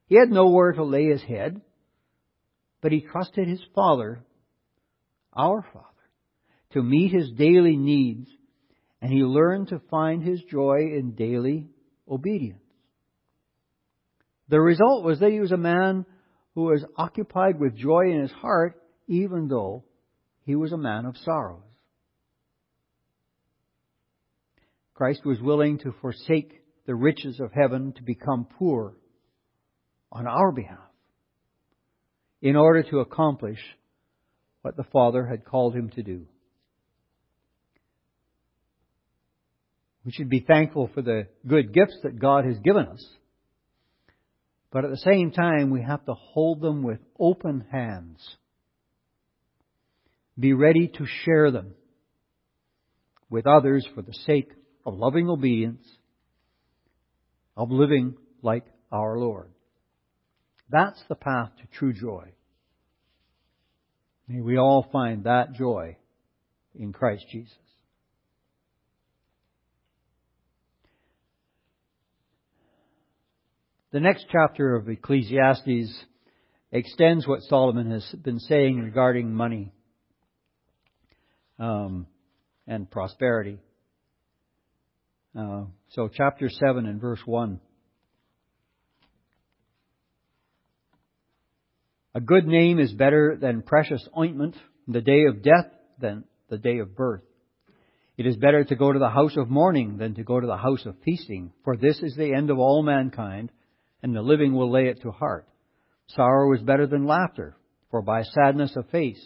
He 0.06 0.14
had 0.14 0.30
nowhere 0.30 0.70
to 0.70 0.84
lay 0.84 1.06
his 1.06 1.20
head, 1.20 1.60
but 2.80 2.92
he 2.92 3.00
trusted 3.00 3.48
his 3.48 3.60
Father, 3.74 4.20
our 5.36 5.66
Father, 5.72 5.84
to 6.74 6.82
meet 6.84 7.12
his 7.12 7.32
daily 7.32 7.74
needs, 7.74 8.28
and 9.02 9.12
he 9.12 9.24
learned 9.24 9.70
to 9.70 9.82
find 9.90 10.22
his 10.22 10.40
joy 10.44 10.92
in 10.96 11.16
daily 11.16 11.66
obedience. 12.08 12.62
The 14.48 14.60
result 14.60 15.04
was 15.04 15.18
that 15.18 15.32
he 15.32 15.40
was 15.40 15.50
a 15.50 15.56
man 15.56 16.06
who 16.54 16.66
was 16.66 16.84
occupied 16.96 17.58
with 17.58 17.74
joy 17.74 18.12
in 18.12 18.20
his 18.20 18.30
heart, 18.30 18.80
even 19.08 19.48
though 19.48 19.82
he 20.44 20.54
was 20.54 20.70
a 20.70 20.78
man 20.78 21.04
of 21.04 21.16
sorrows. 21.16 21.67
Christ 24.98 25.24
was 25.24 25.40
willing 25.40 25.78
to 25.78 25.94
forsake 26.00 26.60
the 26.84 26.94
riches 26.96 27.38
of 27.38 27.52
heaven 27.52 27.92
to 27.92 28.02
become 28.02 28.48
poor 28.58 28.94
on 30.10 30.26
our 30.26 30.50
behalf 30.50 30.90
in 32.42 32.56
order 32.56 32.82
to 32.82 32.98
accomplish 32.98 33.60
what 34.62 34.76
the 34.76 34.82
Father 34.92 35.24
had 35.24 35.44
called 35.44 35.76
him 35.76 35.90
to 35.90 36.02
do. 36.02 36.26
We 40.04 40.10
should 40.10 40.28
be 40.28 40.40
thankful 40.40 40.90
for 40.92 41.00
the 41.00 41.28
good 41.46 41.72
gifts 41.72 41.98
that 42.02 42.18
God 42.18 42.44
has 42.44 42.58
given 42.58 42.86
us. 42.86 43.06
But 44.72 44.84
at 44.84 44.90
the 44.90 44.96
same 44.96 45.30
time, 45.30 45.70
we 45.70 45.82
have 45.82 46.04
to 46.06 46.14
hold 46.14 46.60
them 46.60 46.82
with 46.82 46.98
open 47.20 47.66
hands 47.70 48.18
be 50.36 50.54
ready 50.54 50.88
to 50.88 51.06
share 51.24 51.52
them 51.52 51.74
with 53.30 53.46
others 53.46 53.86
for 53.94 54.02
the 54.02 54.14
sake 54.26 54.50
of 54.88 54.98
loving 54.98 55.28
obedience, 55.28 55.86
of 57.58 57.70
living 57.70 58.16
like 58.40 58.64
our 58.90 59.18
Lord. 59.18 59.50
That's 60.70 61.02
the 61.10 61.14
path 61.14 61.50
to 61.58 61.78
true 61.78 61.92
joy. 61.92 62.32
May 64.26 64.40
we 64.40 64.56
all 64.56 64.88
find 64.90 65.24
that 65.24 65.52
joy 65.52 65.98
in 66.74 66.94
Christ 66.94 67.26
Jesus. 67.30 67.52
The 73.90 74.00
next 74.00 74.26
chapter 74.32 74.74
of 74.74 74.88
Ecclesiastes 74.88 76.04
extends 76.72 77.26
what 77.26 77.42
Solomon 77.42 77.90
has 77.90 78.06
been 78.22 78.40
saying 78.40 78.78
regarding 78.80 79.34
money 79.34 79.70
um, 81.58 82.06
and 82.66 82.90
prosperity. 82.90 83.58
Uh, 85.36 85.64
so, 85.90 86.08
chapter 86.08 86.48
7 86.48 86.86
and 86.86 87.00
verse 87.00 87.20
1. 87.24 87.60
A 92.14 92.20
good 92.20 92.46
name 92.46 92.78
is 92.78 92.92
better 92.92 93.36
than 93.40 93.62
precious 93.62 94.06
ointment, 94.16 94.56
the 94.86 95.00
day 95.00 95.24
of 95.28 95.42
death 95.42 95.70
than 96.00 96.24
the 96.48 96.58
day 96.58 96.78
of 96.78 96.96
birth. 96.96 97.22
It 98.16 98.26
is 98.26 98.36
better 98.36 98.64
to 98.64 98.74
go 98.74 98.92
to 98.92 98.98
the 98.98 99.10
house 99.10 99.36
of 99.36 99.48
mourning 99.48 99.98
than 99.98 100.14
to 100.14 100.24
go 100.24 100.40
to 100.40 100.46
the 100.46 100.56
house 100.56 100.84
of 100.86 100.96
feasting, 101.04 101.52
for 101.62 101.76
this 101.76 102.00
is 102.02 102.16
the 102.16 102.32
end 102.34 102.50
of 102.50 102.58
all 102.58 102.82
mankind, 102.82 103.52
and 104.02 104.14
the 104.14 104.22
living 104.22 104.54
will 104.54 104.70
lay 104.70 104.88
it 104.88 105.02
to 105.02 105.12
heart. 105.12 105.46
Sorrow 106.08 106.52
is 106.54 106.62
better 106.62 106.86
than 106.86 107.06
laughter, 107.06 107.56
for 107.90 108.02
by 108.02 108.22
sadness 108.22 108.74
of 108.74 108.88
face 108.88 109.24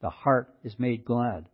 the 0.00 0.10
heart 0.10 0.54
is 0.62 0.78
made 0.78 1.04
glad. 1.04 1.48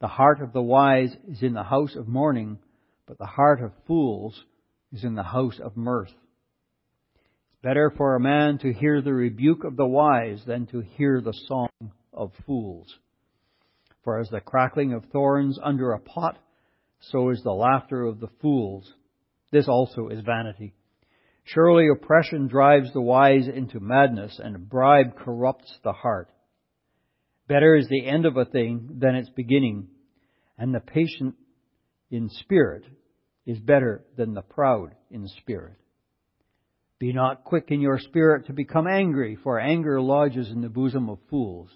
The 0.00 0.08
heart 0.08 0.42
of 0.42 0.52
the 0.52 0.60
wise 0.60 1.14
is 1.28 1.42
in 1.42 1.54
the 1.54 1.62
house 1.62 1.94
of 1.96 2.08
mourning, 2.08 2.58
but 3.06 3.18
the 3.18 3.26
heart 3.26 3.62
of 3.62 3.72
fools 3.86 4.44
is 4.92 5.04
in 5.04 5.14
the 5.14 5.22
house 5.22 5.58
of 5.62 5.76
mirth. 5.76 6.12
It's 7.14 7.62
better 7.62 7.92
for 7.96 8.14
a 8.14 8.20
man 8.20 8.58
to 8.58 8.72
hear 8.72 9.00
the 9.00 9.12
rebuke 9.12 9.64
of 9.64 9.76
the 9.76 9.86
wise 9.86 10.42
than 10.46 10.66
to 10.68 10.80
hear 10.80 11.20
the 11.20 11.34
song 11.46 11.68
of 12.12 12.32
fools. 12.46 12.98
For 14.04 14.18
as 14.18 14.28
the 14.30 14.40
crackling 14.40 14.92
of 14.92 15.04
thorns 15.06 15.58
under 15.62 15.92
a 15.92 16.00
pot, 16.00 16.38
so 17.00 17.30
is 17.30 17.42
the 17.42 17.52
laughter 17.52 18.04
of 18.04 18.20
the 18.20 18.30
fools. 18.40 18.92
This 19.50 19.68
also 19.68 20.08
is 20.08 20.20
vanity. 20.24 20.74
Surely 21.44 21.88
oppression 21.88 22.46
drives 22.46 22.92
the 22.92 23.00
wise 23.00 23.48
into 23.48 23.80
madness, 23.80 24.40
and 24.42 24.54
a 24.54 24.60
bribe 24.60 25.16
corrupts 25.16 25.76
the 25.82 25.92
heart. 25.92 26.28
Better 27.48 27.74
is 27.74 27.88
the 27.88 28.06
end 28.06 28.26
of 28.26 28.36
a 28.36 28.44
thing 28.44 28.98
than 28.98 29.16
its 29.16 29.28
beginning, 29.30 29.88
and 30.56 30.72
the 30.72 30.80
patient 30.80 31.34
in 32.12 32.28
spirit 32.28 32.84
is 33.46 33.58
better 33.58 34.04
than 34.16 34.34
the 34.34 34.42
proud 34.42 34.94
in 35.10 35.26
spirit. 35.26 35.74
Be 37.00 37.12
not 37.12 37.42
quick 37.42 37.64
in 37.70 37.80
your 37.80 37.98
spirit 37.98 38.46
to 38.46 38.52
become 38.52 38.86
angry, 38.86 39.36
for 39.42 39.58
anger 39.58 40.00
lodges 40.00 40.48
in 40.50 40.60
the 40.60 40.68
bosom 40.68 41.08
of 41.08 41.18
fools. 41.28 41.68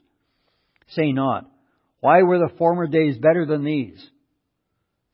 Say 0.90 1.10
not, 1.10 1.50
Why 1.98 2.22
were 2.22 2.38
the 2.38 2.54
former 2.56 2.86
days 2.86 3.18
better 3.18 3.44
than 3.44 3.64
these? 3.64 4.08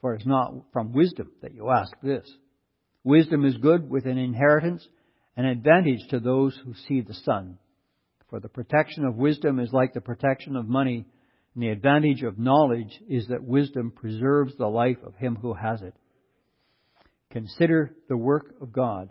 For 0.02 0.14
it 0.14 0.20
is 0.20 0.26
not 0.26 0.52
from 0.72 0.92
wisdom 0.92 1.30
that 1.40 1.54
you 1.54 1.70
ask 1.70 1.92
this. 2.02 2.30
Wisdom 3.04 3.46
is 3.46 3.56
good 3.56 3.88
with 3.88 4.04
an 4.04 4.18
inheritance, 4.18 4.86
an 5.36 5.46
advantage 5.46 6.00
to 6.10 6.20
those 6.20 6.58
who 6.62 6.74
see 6.86 7.00
the 7.00 7.14
sun. 7.14 7.56
For 8.28 8.38
the 8.38 8.48
protection 8.48 9.04
of 9.04 9.16
wisdom 9.16 9.58
is 9.60 9.72
like 9.72 9.94
the 9.94 10.00
protection 10.00 10.56
of 10.56 10.68
money, 10.68 11.06
and 11.54 11.62
the 11.62 11.68
advantage 11.68 12.22
of 12.22 12.38
knowledge 12.38 13.00
is 13.08 13.28
that 13.28 13.44
wisdom 13.44 13.90
preserves 13.90 14.56
the 14.56 14.66
life 14.66 14.98
of 15.04 15.14
him 15.16 15.36
who 15.36 15.52
has 15.52 15.82
it. 15.82 15.94
Consider 17.30 17.94
the 18.08 18.16
work 18.16 18.54
of 18.60 18.72
God. 18.72 19.10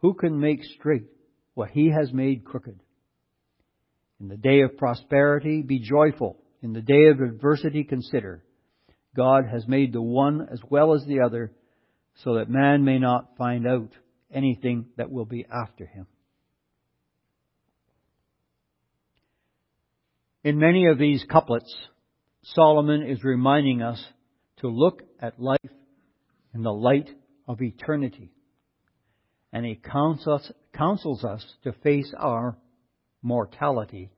Who 0.00 0.14
can 0.14 0.38
make 0.38 0.62
straight 0.64 1.04
what 1.54 1.70
he 1.70 1.90
has 1.90 2.12
made 2.12 2.44
crooked? 2.44 2.80
In 4.20 4.28
the 4.28 4.36
day 4.36 4.60
of 4.62 4.76
prosperity, 4.76 5.62
be 5.62 5.78
joyful. 5.78 6.38
In 6.62 6.72
the 6.72 6.82
day 6.82 7.06
of 7.06 7.20
adversity, 7.20 7.84
consider. 7.84 8.42
God 9.16 9.44
has 9.50 9.66
made 9.66 9.92
the 9.92 10.02
one 10.02 10.46
as 10.50 10.60
well 10.68 10.94
as 10.94 11.04
the 11.06 11.20
other 11.20 11.52
so 12.24 12.34
that 12.34 12.50
man 12.50 12.84
may 12.84 12.98
not 12.98 13.36
find 13.36 13.66
out 13.66 13.90
anything 14.32 14.86
that 14.96 15.10
will 15.10 15.24
be 15.24 15.46
after 15.50 15.86
him. 15.86 16.06
In 20.44 20.58
many 20.58 20.86
of 20.86 20.98
these 20.98 21.24
couplets, 21.28 21.74
Solomon 22.42 23.02
is 23.02 23.24
reminding 23.24 23.82
us 23.82 24.02
to 24.58 24.68
look 24.68 25.02
at 25.20 25.40
life 25.40 25.58
in 26.54 26.62
the 26.62 26.72
light 26.72 27.10
of 27.46 27.60
eternity. 27.60 28.32
And 29.52 29.64
he 29.64 29.74
counsels, 29.76 31.24
us 31.24 31.44
to 31.64 31.72
face 31.72 32.12
our 32.16 32.56
mortality 33.22 34.10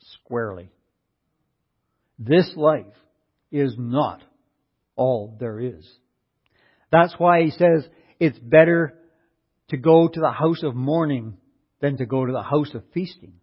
squarely. 0.00 0.70
This 2.18 2.52
life 2.56 2.84
is 3.50 3.74
not 3.78 4.22
all 4.96 5.36
there 5.40 5.58
is. 5.58 5.88
That's 6.90 7.14
why 7.16 7.44
he 7.44 7.50
says 7.50 7.88
it's 8.20 8.38
better 8.38 8.98
to 9.68 9.76
go 9.78 10.08
to 10.08 10.20
the 10.20 10.30
house 10.30 10.62
of 10.62 10.74
mourning 10.74 11.38
than 11.80 11.96
to 11.96 12.06
go 12.06 12.26
to 12.26 12.32
the 12.32 12.42
house 12.42 12.74
of 12.74 12.82
feasting. 12.92 13.34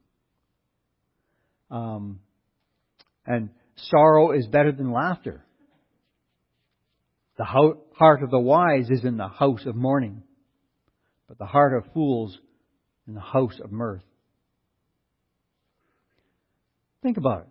Um, 1.69 2.19
and 3.25 3.49
sorrow 3.75 4.31
is 4.31 4.47
better 4.47 4.71
than 4.71 4.91
laughter. 4.91 5.45
The 7.37 7.45
heart 7.45 8.23
of 8.23 8.31
the 8.31 8.39
wise 8.39 8.89
is 8.89 9.05
in 9.05 9.17
the 9.17 9.27
house 9.27 9.65
of 9.65 9.75
mourning, 9.75 10.23
but 11.27 11.37
the 11.37 11.45
heart 11.45 11.73
of 11.73 11.93
fools 11.93 12.37
in 13.07 13.13
the 13.13 13.21
house 13.21 13.59
of 13.63 13.71
mirth. 13.71 14.03
Think 17.01 17.17
about 17.17 17.43
it. 17.43 17.47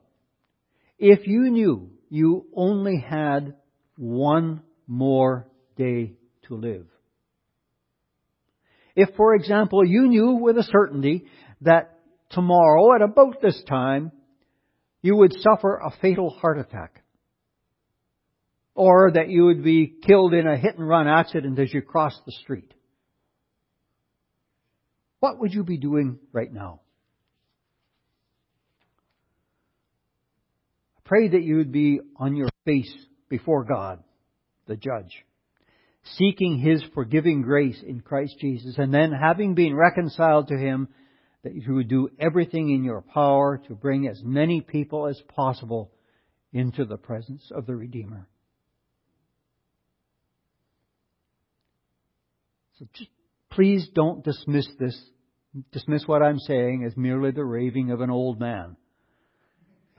If 0.99 1.27
you 1.27 1.51
knew 1.51 1.91
you 2.11 2.47
only 2.55 2.99
had 2.99 3.55
one 3.97 4.63
more 4.87 5.47
day 5.77 6.13
to 6.49 6.57
live. 6.57 6.87
If, 8.95 9.15
for 9.17 9.35
example, 9.35 9.85
you 9.85 10.09
knew 10.09 10.33
with 10.35 10.59
a 10.59 10.65
certainty 10.65 11.27
that 11.61 11.98
tomorrow 12.31 12.95
at 12.95 13.03
about 13.03 13.41
this 13.41 13.61
time 13.69 14.13
you 15.03 15.17
would 15.17 15.33
suffer 15.41 15.77
a 15.77 15.91
fatal 16.03 16.31
heart 16.31 16.59
attack, 16.59 17.03
or 18.75 19.13
that 19.13 19.29
you 19.29 19.45
would 19.47 19.63
be 19.63 19.95
killed 20.07 20.35
in 20.35 20.47
a 20.47 20.57
hit 20.57 20.77
and 20.77 20.89
run 20.89 21.07
accident 21.07 21.59
as 21.59 21.73
you 21.73 21.83
cross 21.83 22.19
the 22.27 22.33
street, 22.33 22.73
what 25.21 25.39
would 25.39 25.53
you 25.53 25.65
be 25.65 25.79
doing 25.79 26.19
right 26.33 26.53
now? 26.53 26.81
I 30.97 31.01
pray 31.05 31.29
that 31.29 31.43
you 31.43 31.57
would 31.57 31.73
be 31.73 32.01
on 32.17 32.37
your 32.37 32.49
face 32.65 32.93
before 33.29 33.65
God, 33.65 34.03
the 34.67 34.77
judge 34.77 35.25
seeking 36.17 36.59
His 36.59 36.83
forgiving 36.95 37.43
grace 37.43 37.83
in 37.87 38.01
Christ 38.01 38.37
Jesus, 38.41 38.77
and 38.79 38.93
then 38.93 39.13
having 39.13 39.55
been 39.55 39.75
reconciled 39.75 40.49
to 40.49 40.57
Him, 40.57 40.89
that 41.45 41.55
you 41.55 41.75
would 41.75 41.89
do 41.89 42.09
everything 42.19 42.71
in 42.71 42.85
your 42.85 43.01
power 43.01 43.61
to 43.69 43.75
bring 43.75 44.09
as 44.09 44.21
many 44.23 44.61
people 44.61 45.07
as 45.07 45.21
possible 45.35 45.91
into 46.53 46.85
the 46.85 46.97
presence 46.97 47.51
of 47.55 47.67
the 47.67 47.77
Redeemer. 47.77 48.27
So 52.79 52.87
just 52.95 53.11
please 53.51 53.89
don't 53.95 54.25
dismiss 54.25 54.67
this, 54.79 54.97
dismiss 55.73 56.07
what 56.07 56.23
I'm 56.23 56.39
saying 56.39 56.85
as 56.87 56.97
merely 56.97 57.33
the 57.33 57.45
raving 57.45 57.91
of 57.91 58.01
an 58.01 58.11
old 58.11 58.39
man. 58.39 58.77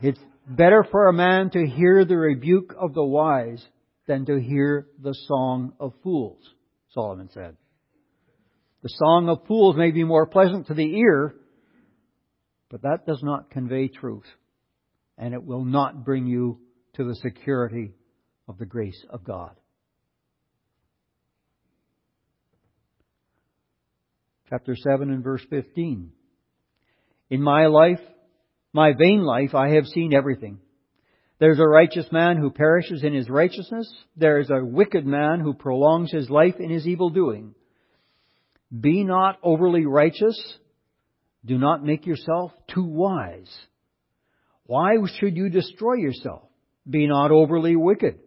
It's 0.01 0.19
better 0.47 0.85
for 0.89 1.07
a 1.07 1.13
man 1.13 1.49
to 1.51 1.67
hear 1.67 2.05
the 2.05 2.15
rebuke 2.15 2.73
of 2.79 2.93
the 2.93 3.03
wise 3.03 3.63
than 4.07 4.25
to 4.25 4.39
hear 4.39 4.87
the 5.01 5.13
song 5.27 5.73
of 5.79 5.93
fools, 6.03 6.41
Solomon 6.93 7.29
said. 7.33 7.57
The 8.81 8.89
song 8.89 9.27
of 9.27 9.45
fools 9.45 9.75
may 9.75 9.91
be 9.91 10.03
more 10.03 10.25
pleasant 10.25 10.67
to 10.67 10.73
the 10.73 10.97
ear, 10.97 11.35
but 12.69 12.83
that 12.83 13.05
does 13.05 13.21
not 13.21 13.51
convey 13.51 13.89
truth, 13.89 14.27
and 15.17 15.33
it 15.33 15.43
will 15.43 15.65
not 15.65 16.05
bring 16.05 16.27
you 16.27 16.59
to 16.93 17.03
the 17.03 17.15
security 17.15 17.93
of 18.47 18.57
the 18.57 18.65
grace 18.65 19.03
of 19.09 19.25
God. 19.25 19.51
Chapter 24.49 24.75
7 24.75 25.11
and 25.11 25.23
verse 25.23 25.43
15. 25.49 26.11
In 27.29 27.41
my 27.41 27.67
life, 27.67 27.99
my 28.73 28.93
vain 28.97 29.23
life, 29.23 29.53
I 29.53 29.75
have 29.75 29.85
seen 29.85 30.13
everything. 30.13 30.59
There's 31.39 31.59
a 31.59 31.67
righteous 31.67 32.07
man 32.11 32.37
who 32.37 32.49
perishes 32.49 33.03
in 33.03 33.13
his 33.13 33.29
righteousness. 33.29 33.91
There 34.15 34.39
is 34.39 34.49
a 34.49 34.63
wicked 34.63 35.05
man 35.05 35.39
who 35.39 35.53
prolongs 35.53 36.11
his 36.11 36.29
life 36.29 36.55
in 36.59 36.69
his 36.69 36.87
evil 36.87 37.09
doing. 37.09 37.53
Be 38.77 39.03
not 39.03 39.37
overly 39.41 39.85
righteous. 39.85 40.39
Do 41.45 41.57
not 41.57 41.83
make 41.83 42.05
yourself 42.05 42.51
too 42.73 42.83
wise. 42.83 43.49
Why 44.65 44.95
should 45.19 45.35
you 45.35 45.49
destroy 45.49 45.95
yourself? 45.95 46.43
Be 46.87 47.07
not 47.07 47.31
overly 47.31 47.75
wicked. 47.75 48.19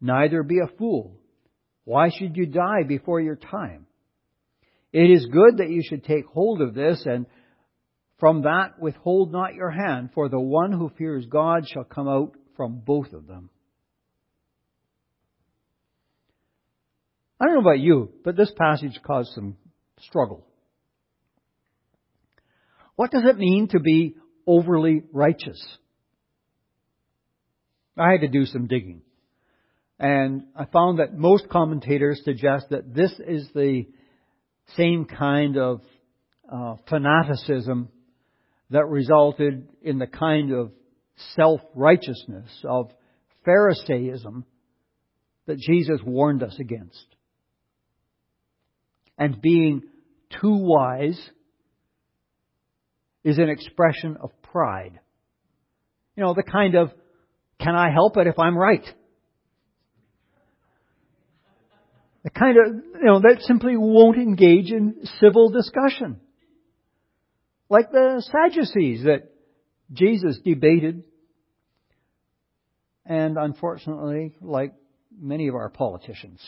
Neither 0.00 0.42
be 0.42 0.58
a 0.58 0.76
fool. 0.76 1.16
Why 1.84 2.10
should 2.16 2.36
you 2.36 2.46
die 2.46 2.84
before 2.86 3.20
your 3.20 3.36
time? 3.36 3.86
It 4.92 5.10
is 5.10 5.26
good 5.26 5.58
that 5.58 5.70
you 5.70 5.82
should 5.82 6.04
take 6.04 6.26
hold 6.26 6.60
of 6.60 6.74
this 6.74 7.04
and 7.06 7.26
From 8.22 8.42
that 8.42 8.78
withhold 8.78 9.32
not 9.32 9.54
your 9.54 9.72
hand, 9.72 10.10
for 10.14 10.28
the 10.28 10.38
one 10.38 10.70
who 10.70 10.92
fears 10.96 11.26
God 11.26 11.66
shall 11.66 11.82
come 11.82 12.06
out 12.06 12.36
from 12.56 12.80
both 12.86 13.12
of 13.12 13.26
them. 13.26 13.50
I 17.40 17.46
don't 17.46 17.54
know 17.54 17.60
about 17.62 17.80
you, 17.80 18.12
but 18.22 18.36
this 18.36 18.52
passage 18.56 19.00
caused 19.04 19.32
some 19.32 19.56
struggle. 20.00 20.46
What 22.96 23.10
does 23.10 23.24
it 23.24 23.38
mean 23.38 23.68
to 23.68 23.80
be 23.80 24.16
overly 24.46 25.02
righteous? 25.12 25.60
I 27.96 28.12
had 28.12 28.20
to 28.20 28.28
do 28.28 28.44
some 28.46 28.66
digging. 28.66 29.02
And 29.98 30.44
I 30.56 30.64
found 30.64 30.98
that 30.98 31.14
most 31.16 31.48
commentators 31.48 32.22
suggest 32.24 32.66
that 32.70 32.92
this 32.94 33.12
is 33.26 33.48
the 33.54 33.86
same 34.76 35.04
kind 35.04 35.56
of 35.56 35.82
uh, 36.50 36.76
fanaticism 36.88 37.88
that 38.70 38.86
resulted 38.86 39.68
in 39.82 39.98
the 39.98 40.06
kind 40.06 40.52
of 40.52 40.72
self-righteousness 41.36 42.64
of 42.64 42.90
Pharisaism 43.44 44.44
that 45.46 45.58
Jesus 45.58 46.00
warned 46.04 46.42
us 46.42 46.56
against. 46.58 47.11
And 49.18 49.40
being 49.40 49.82
too 50.40 50.56
wise 50.56 51.20
is 53.24 53.38
an 53.38 53.48
expression 53.48 54.16
of 54.20 54.30
pride. 54.42 54.98
You 56.16 56.24
know, 56.24 56.34
the 56.34 56.42
kind 56.42 56.74
of, 56.74 56.90
can 57.60 57.74
I 57.74 57.90
help 57.92 58.16
it 58.16 58.26
if 58.26 58.38
I'm 58.38 58.56
right? 58.56 58.84
The 62.24 62.30
kind 62.30 62.56
of, 62.56 62.74
you 63.00 63.04
know, 63.04 63.20
that 63.20 63.42
simply 63.42 63.76
won't 63.76 64.16
engage 64.16 64.70
in 64.70 65.06
civil 65.20 65.50
discussion. 65.50 66.20
Like 67.68 67.90
the 67.90 68.22
Sadducees 68.30 69.04
that 69.04 69.30
Jesus 69.92 70.38
debated, 70.44 71.04
and 73.04 73.36
unfortunately, 73.36 74.34
like 74.40 74.74
many 75.18 75.48
of 75.48 75.54
our 75.54 75.68
politicians. 75.68 76.40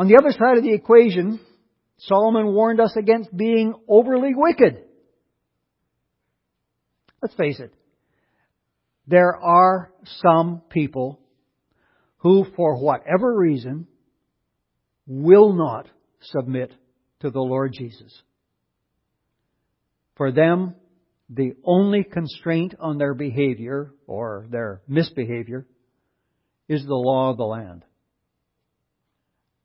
On 0.00 0.08
the 0.08 0.16
other 0.16 0.30
side 0.32 0.56
of 0.56 0.64
the 0.64 0.72
equation, 0.72 1.38
Solomon 1.98 2.54
warned 2.54 2.80
us 2.80 2.96
against 2.96 3.36
being 3.36 3.74
overly 3.86 4.32
wicked. 4.34 4.82
Let's 7.20 7.34
face 7.34 7.60
it. 7.60 7.70
There 9.06 9.36
are 9.36 9.92
some 10.22 10.62
people 10.70 11.20
who, 12.16 12.46
for 12.56 12.82
whatever 12.82 13.36
reason, 13.36 13.88
will 15.06 15.52
not 15.52 15.86
submit 16.22 16.72
to 17.20 17.28
the 17.30 17.42
Lord 17.42 17.74
Jesus. 17.74 18.22
For 20.16 20.32
them, 20.32 20.76
the 21.28 21.56
only 21.62 22.04
constraint 22.04 22.74
on 22.80 22.96
their 22.96 23.12
behavior 23.12 23.92
or 24.06 24.46
their 24.48 24.80
misbehavior 24.88 25.66
is 26.70 26.86
the 26.86 26.94
law 26.94 27.32
of 27.32 27.36
the 27.36 27.44
land. 27.44 27.84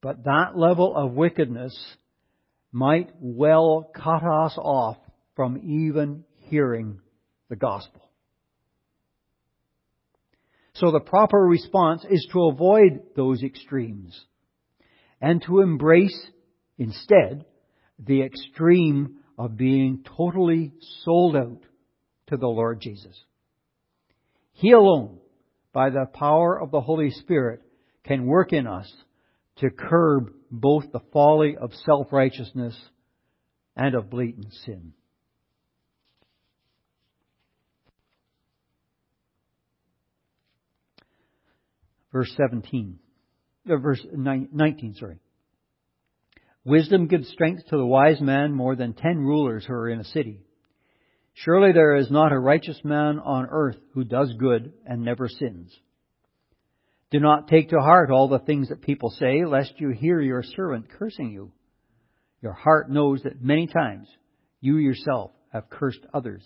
But 0.05 0.25
that 0.25 0.55
level 0.55 0.95
of 0.95 1.13
wickedness 1.13 1.75
might 2.71 3.09
well 3.19 3.89
cut 3.91 4.21
us 4.21 4.55
off 4.55 4.97
from 5.35 5.57
even 5.57 6.25
hearing 6.41 6.99
the 7.49 7.55
gospel. 7.55 8.07
So 10.75 10.91
the 10.91 10.99
proper 10.99 11.39
response 11.39 12.05
is 12.07 12.23
to 12.33 12.49
avoid 12.49 13.01
those 13.15 13.41
extremes 13.41 14.25
and 15.21 15.41
to 15.47 15.61
embrace 15.61 16.27
instead 16.77 17.45
the 17.97 18.21
extreme 18.21 19.15
of 19.39 19.57
being 19.57 20.05
totally 20.15 20.73
sold 21.03 21.35
out 21.35 21.63
to 22.27 22.37
the 22.37 22.45
Lord 22.45 22.79
Jesus. 22.79 23.19
He 24.53 24.69
alone, 24.69 25.17
by 25.73 25.89
the 25.89 26.05
power 26.13 26.61
of 26.61 26.69
the 26.69 26.81
Holy 26.81 27.09
Spirit, 27.09 27.63
can 28.03 28.27
work 28.27 28.53
in 28.53 28.67
us 28.67 28.93
to 29.57 29.69
curb 29.69 30.31
both 30.51 30.91
the 30.91 30.99
folly 31.13 31.55
of 31.57 31.73
self-righteousness 31.85 32.77
and 33.75 33.95
of 33.95 34.09
blatant 34.09 34.53
sin. 34.65 34.93
Verse 42.11 42.33
17, 42.37 42.97
uh, 43.69 43.75
verse 43.75 44.05
19, 44.13 44.95
sorry. 44.95 45.19
Wisdom 46.63 47.07
gives 47.07 47.27
strength 47.29 47.67
to 47.67 47.77
the 47.77 47.85
wise 47.85 48.21
man 48.21 48.53
more 48.53 48.75
than 48.75 48.93
ten 48.93 49.19
rulers 49.19 49.65
who 49.65 49.73
are 49.73 49.89
in 49.89 49.99
a 49.99 50.05
city. 50.05 50.39
Surely 51.33 51.73
there 51.73 51.97
is 51.97 52.09
not 52.09 52.31
a 52.31 52.39
righteous 52.39 52.79
man 52.85 53.19
on 53.19 53.47
earth 53.51 53.75
who 53.93 54.05
does 54.05 54.33
good 54.39 54.71
and 54.85 55.03
never 55.03 55.27
sins. 55.27 55.77
Do 57.15 57.21
not 57.21 57.47
take 57.47 57.69
to 57.69 57.79
heart 57.79 58.11
all 58.11 58.27
the 58.27 58.39
things 58.39 58.67
that 58.67 58.81
people 58.81 59.09
say, 59.09 59.45
lest 59.45 59.79
you 59.79 59.91
hear 59.91 60.19
your 60.19 60.43
servant 60.43 60.89
cursing 60.89 61.31
you. 61.31 61.53
Your 62.41 62.51
heart 62.51 62.91
knows 62.91 63.23
that 63.23 63.41
many 63.41 63.67
times 63.67 64.09
you 64.59 64.75
yourself 64.75 65.31
have 65.53 65.69
cursed 65.69 66.05
others. 66.13 66.43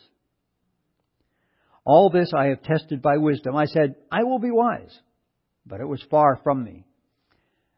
All 1.84 2.12
this 2.12 2.34
I 2.38 2.50
have 2.50 2.62
tested 2.62 3.02
by 3.02 3.18
wisdom. 3.18 3.56
I 3.56 3.66
said, 3.66 3.96
I 4.12 4.24
will 4.26 4.38
be 4.38 4.52
wise 4.52 4.96
but 5.66 5.80
it 5.80 5.88
was 5.88 6.04
far 6.10 6.40
from 6.44 6.64
me. 6.64 6.86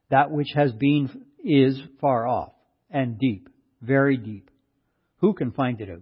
That 0.09 0.31
which 0.31 0.49
has 0.55 0.71
been 0.71 1.09
is 1.43 1.79
far 1.99 2.27
off 2.27 2.53
and 2.89 3.19
deep, 3.19 3.49
very 3.81 4.17
deep. 4.17 4.49
Who 5.17 5.33
can 5.33 5.51
find 5.51 5.79
it 5.81 5.89
out? 5.89 6.01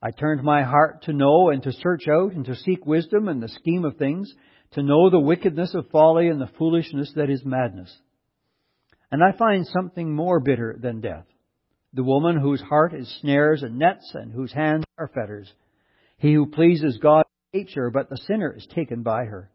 I 0.00 0.12
turned 0.12 0.42
my 0.42 0.62
heart 0.62 1.02
to 1.04 1.12
know 1.12 1.50
and 1.50 1.62
to 1.64 1.72
search 1.72 2.06
out 2.08 2.32
and 2.32 2.44
to 2.46 2.54
seek 2.54 2.86
wisdom 2.86 3.28
and 3.28 3.42
the 3.42 3.48
scheme 3.48 3.84
of 3.84 3.96
things, 3.96 4.32
to 4.72 4.82
know 4.82 5.10
the 5.10 5.20
wickedness 5.20 5.74
of 5.74 5.90
folly 5.90 6.28
and 6.28 6.40
the 6.40 6.50
foolishness 6.58 7.12
that 7.16 7.30
is 7.30 7.44
madness. 7.44 7.94
And 9.10 9.22
I 9.22 9.36
find 9.36 9.66
something 9.66 10.14
more 10.14 10.40
bitter 10.40 10.76
than 10.80 11.00
death. 11.00 11.24
The 11.94 12.04
woman 12.04 12.38
whose 12.38 12.60
heart 12.60 12.92
is 12.94 13.18
snares 13.20 13.62
and 13.62 13.78
nets 13.78 14.12
and 14.14 14.32
whose 14.32 14.52
hands 14.52 14.84
are 14.98 15.08
fetters. 15.08 15.50
He 16.18 16.34
who 16.34 16.46
pleases 16.46 16.98
God 16.98 17.24
hates 17.52 17.74
her, 17.74 17.90
but 17.90 18.10
the 18.10 18.18
sinner 18.18 18.54
is 18.54 18.66
taken 18.74 19.02
by 19.02 19.24
her. 19.24 19.50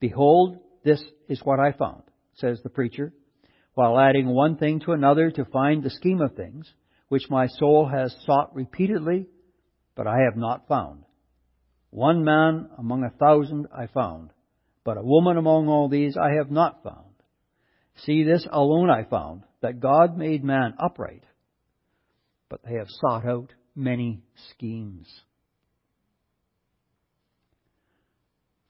Behold, 0.00 0.58
this 0.82 1.02
is 1.28 1.40
what 1.44 1.60
I 1.60 1.72
found, 1.72 2.02
says 2.34 2.60
the 2.62 2.70
preacher, 2.70 3.12
while 3.74 3.98
adding 3.98 4.26
one 4.26 4.56
thing 4.56 4.80
to 4.80 4.92
another 4.92 5.30
to 5.30 5.44
find 5.44 5.82
the 5.82 5.90
scheme 5.90 6.20
of 6.20 6.34
things, 6.34 6.68
which 7.08 7.30
my 7.30 7.46
soul 7.46 7.86
has 7.86 8.14
sought 8.24 8.54
repeatedly, 8.54 9.26
but 9.94 10.06
I 10.06 10.20
have 10.24 10.36
not 10.36 10.66
found. 10.66 11.04
One 11.90 12.24
man 12.24 12.70
among 12.78 13.04
a 13.04 13.10
thousand 13.10 13.66
I 13.76 13.86
found, 13.86 14.32
but 14.84 14.96
a 14.96 15.02
woman 15.02 15.36
among 15.36 15.68
all 15.68 15.88
these 15.88 16.16
I 16.16 16.34
have 16.34 16.50
not 16.50 16.82
found. 16.82 17.06
See, 18.04 18.22
this 18.22 18.46
alone 18.50 18.90
I 18.90 19.04
found, 19.04 19.42
that 19.60 19.80
God 19.80 20.16
made 20.16 20.44
man 20.44 20.74
upright, 20.78 21.24
but 22.48 22.60
they 22.64 22.76
have 22.76 22.88
sought 22.88 23.26
out 23.26 23.52
many 23.74 24.22
schemes. 24.50 25.08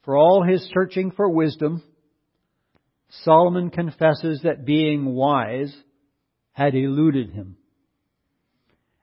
For 0.02 0.16
all 0.16 0.42
his 0.42 0.68
searching 0.72 1.10
for 1.10 1.28
wisdom, 1.28 1.82
Solomon 3.24 3.70
confesses 3.70 4.40
that 4.42 4.64
being 4.64 5.04
wise 5.04 5.74
had 6.52 6.74
eluded 6.74 7.30
him. 7.30 7.56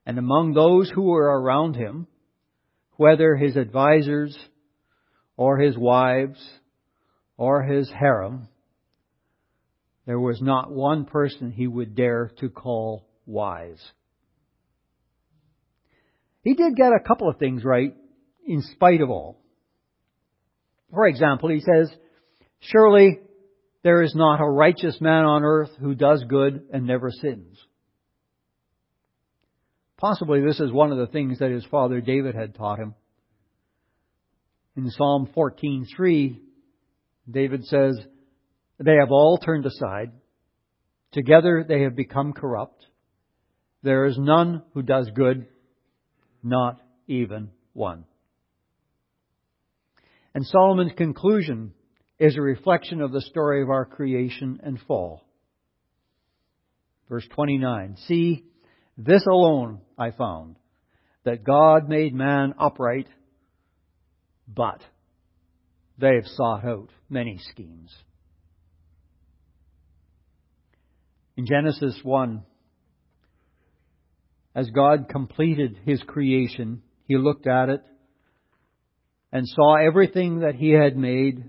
And 0.05 0.17
among 0.17 0.53
those 0.53 0.89
who 0.89 1.03
were 1.03 1.39
around 1.39 1.75
him, 1.75 2.07
whether 2.97 3.35
his 3.35 3.55
advisers 3.55 4.37
or 5.35 5.57
his 5.57 5.77
wives 5.77 6.39
or 7.37 7.63
his 7.63 7.89
harem, 7.89 8.47
there 10.05 10.19
was 10.19 10.41
not 10.41 10.71
one 10.71 11.05
person 11.05 11.51
he 11.51 11.67
would 11.67 11.95
dare 11.95 12.31
to 12.39 12.49
call 12.49 13.07
wise. 13.25 13.83
He 16.43 16.53
did 16.53 16.75
get 16.75 16.93
a 16.93 17.05
couple 17.05 17.29
of 17.29 17.37
things 17.37 17.63
right 17.63 17.93
in 18.45 18.61
spite 18.61 19.01
of 19.01 19.09
all. 19.09 19.37
For 20.91 21.07
example, 21.07 21.49
he 21.49 21.59
says, 21.59 21.91
Surely 22.59 23.19
there 23.83 24.01
is 24.01 24.15
not 24.15 24.41
a 24.41 24.49
righteous 24.49 24.99
man 25.01 25.25
on 25.25 25.43
earth 25.43 25.71
who 25.79 25.93
does 25.93 26.23
good 26.27 26.67
and 26.71 26.87
never 26.87 27.11
sins. 27.11 27.57
Possibly 29.97 30.41
this 30.41 30.59
is 30.59 30.71
one 30.71 30.91
of 30.91 30.99
the 30.99 31.07
things 31.07 31.39
that 31.39 31.51
his 31.51 31.65
father 31.65 32.01
David 32.01 32.35
had 32.35 32.53
taught 32.53 32.79
him. 32.79 32.93
In 34.75 34.91
Psalm 34.91 35.27
14:3, 35.35 36.39
David 37.29 37.65
says, 37.65 37.99
"They 38.77 38.95
have 38.95 39.11
all 39.11 39.39
turned 39.39 39.65
aside; 39.65 40.11
together 41.11 41.63
they 41.67 41.81
have 41.81 41.95
become 41.95 42.33
corrupt. 42.33 42.85
There 43.81 44.05
is 44.05 44.19
none 44.19 44.63
who 44.73 44.83
does 44.83 45.09
good, 45.11 45.47
not 46.43 46.79
even 47.07 47.49
one." 47.73 48.05
And 50.35 50.45
Solomon's 50.45 50.93
conclusion 50.93 51.73
is 52.19 52.37
a 52.37 52.41
reflection 52.41 53.01
of 53.01 53.11
the 53.11 53.21
story 53.21 53.63
of 53.63 53.69
our 53.71 53.85
creation 53.85 54.59
and 54.61 54.79
fall. 54.81 55.23
Verse 57.09 57.27
29. 57.29 57.95
See, 58.07 58.45
this 58.97 59.25
alone 59.25 59.81
I 59.97 60.11
found, 60.11 60.57
that 61.23 61.43
God 61.43 61.87
made 61.87 62.13
man 62.13 62.53
upright, 62.59 63.07
but 64.47 64.81
they 65.97 66.15
have 66.15 66.25
sought 66.25 66.65
out 66.65 66.89
many 67.09 67.39
schemes. 67.51 67.93
In 71.35 71.45
Genesis 71.45 71.99
1, 72.01 72.43
as 74.55 74.69
God 74.71 75.07
completed 75.09 75.77
his 75.85 76.01
creation, 76.01 76.81
he 77.03 77.17
looked 77.17 77.45
at 77.45 77.69
it 77.69 77.83
and 79.31 79.47
saw 79.47 79.75
everything 79.75 80.39
that 80.39 80.55
he 80.55 80.71
had 80.71 80.97
made, 80.97 81.43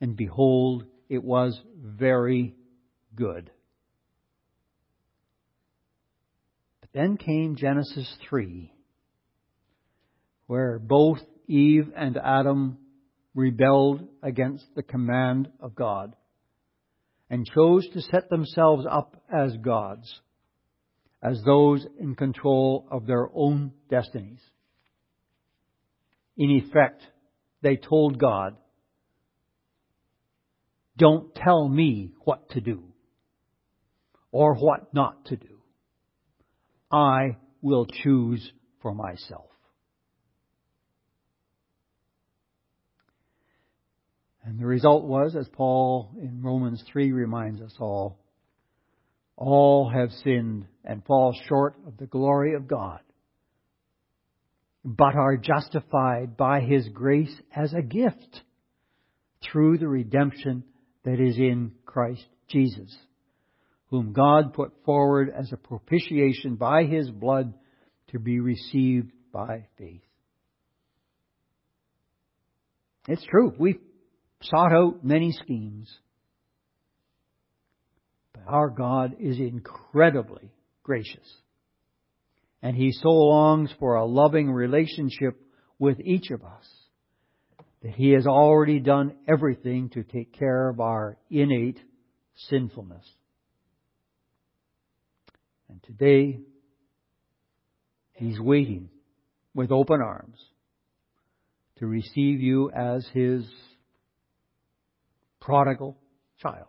and 0.00 0.16
behold, 0.16 0.84
it 1.08 1.22
was 1.22 1.58
very 1.78 2.54
good. 3.14 3.50
But 6.80 6.81
then 6.92 7.16
came 7.16 7.56
Genesis 7.56 8.12
3, 8.28 8.72
where 10.46 10.78
both 10.78 11.18
Eve 11.48 11.90
and 11.96 12.16
Adam 12.16 12.78
rebelled 13.34 14.06
against 14.22 14.64
the 14.74 14.82
command 14.82 15.48
of 15.60 15.74
God 15.74 16.14
and 17.30 17.46
chose 17.46 17.88
to 17.94 18.02
set 18.02 18.28
themselves 18.28 18.84
up 18.88 19.16
as 19.32 19.56
gods, 19.56 20.20
as 21.22 21.42
those 21.44 21.86
in 21.98 22.14
control 22.14 22.86
of 22.90 23.06
their 23.06 23.28
own 23.34 23.72
destinies. 23.88 24.40
In 26.36 26.50
effect, 26.50 27.00
they 27.62 27.76
told 27.76 28.18
God, 28.18 28.56
don't 30.98 31.34
tell 31.34 31.68
me 31.68 32.12
what 32.24 32.50
to 32.50 32.60
do 32.60 32.82
or 34.30 34.54
what 34.54 34.92
not 34.92 35.24
to 35.26 35.36
do. 35.36 35.51
I 36.92 37.36
will 37.62 37.86
choose 37.86 38.52
for 38.82 38.94
myself. 38.94 39.46
And 44.44 44.58
the 44.58 44.66
result 44.66 45.04
was, 45.04 45.36
as 45.36 45.48
Paul 45.52 46.10
in 46.20 46.42
Romans 46.42 46.82
3 46.92 47.12
reminds 47.12 47.60
us 47.60 47.74
all, 47.78 48.18
all 49.36 49.88
have 49.88 50.10
sinned 50.24 50.66
and 50.84 51.04
fall 51.04 51.34
short 51.48 51.76
of 51.86 51.96
the 51.96 52.06
glory 52.06 52.54
of 52.54 52.66
God, 52.66 53.00
but 54.84 55.14
are 55.14 55.36
justified 55.36 56.36
by 56.36 56.60
His 56.60 56.88
grace 56.88 57.34
as 57.54 57.72
a 57.72 57.82
gift 57.82 58.42
through 59.42 59.78
the 59.78 59.88
redemption 59.88 60.64
that 61.04 61.20
is 61.20 61.36
in 61.36 61.72
Christ 61.86 62.26
Jesus, 62.48 62.94
whom 63.92 64.14
God 64.14 64.54
put 64.54 64.72
forward 64.86 65.30
as 65.30 65.52
a 65.52 65.58
propitiation 65.58 66.56
by 66.56 66.84
His 66.84 67.10
blood 67.10 67.52
to 68.08 68.18
be 68.18 68.40
received 68.40 69.12
by 69.30 69.66
faith. 69.76 70.00
It's 73.06 73.24
true. 73.24 73.52
We've 73.58 73.80
sought 74.40 74.72
out 74.72 75.04
many 75.04 75.32
schemes. 75.32 75.94
But 78.32 78.44
our 78.46 78.70
God 78.70 79.16
is 79.20 79.38
incredibly 79.38 80.54
gracious. 80.82 81.30
And 82.62 82.74
He 82.74 82.92
so 82.92 83.10
longs 83.10 83.70
for 83.78 83.96
a 83.96 84.06
loving 84.06 84.50
relationship 84.50 85.38
with 85.78 86.00
each 86.00 86.30
of 86.30 86.42
us 86.42 86.66
that 87.82 87.92
He 87.92 88.12
has 88.12 88.26
already 88.26 88.80
done 88.80 89.16
everything 89.28 89.90
to 89.90 90.02
take 90.02 90.32
care 90.32 90.70
of 90.70 90.80
our 90.80 91.18
innate 91.28 91.78
sinfulness. 92.48 93.06
And 95.72 95.82
today, 95.84 96.38
He's 98.12 98.38
waiting 98.38 98.90
with 99.54 99.72
open 99.72 100.02
arms 100.02 100.36
to 101.78 101.86
receive 101.86 102.42
you 102.42 102.70
as 102.70 103.08
His 103.14 103.46
prodigal 105.40 105.96
child. 106.42 106.68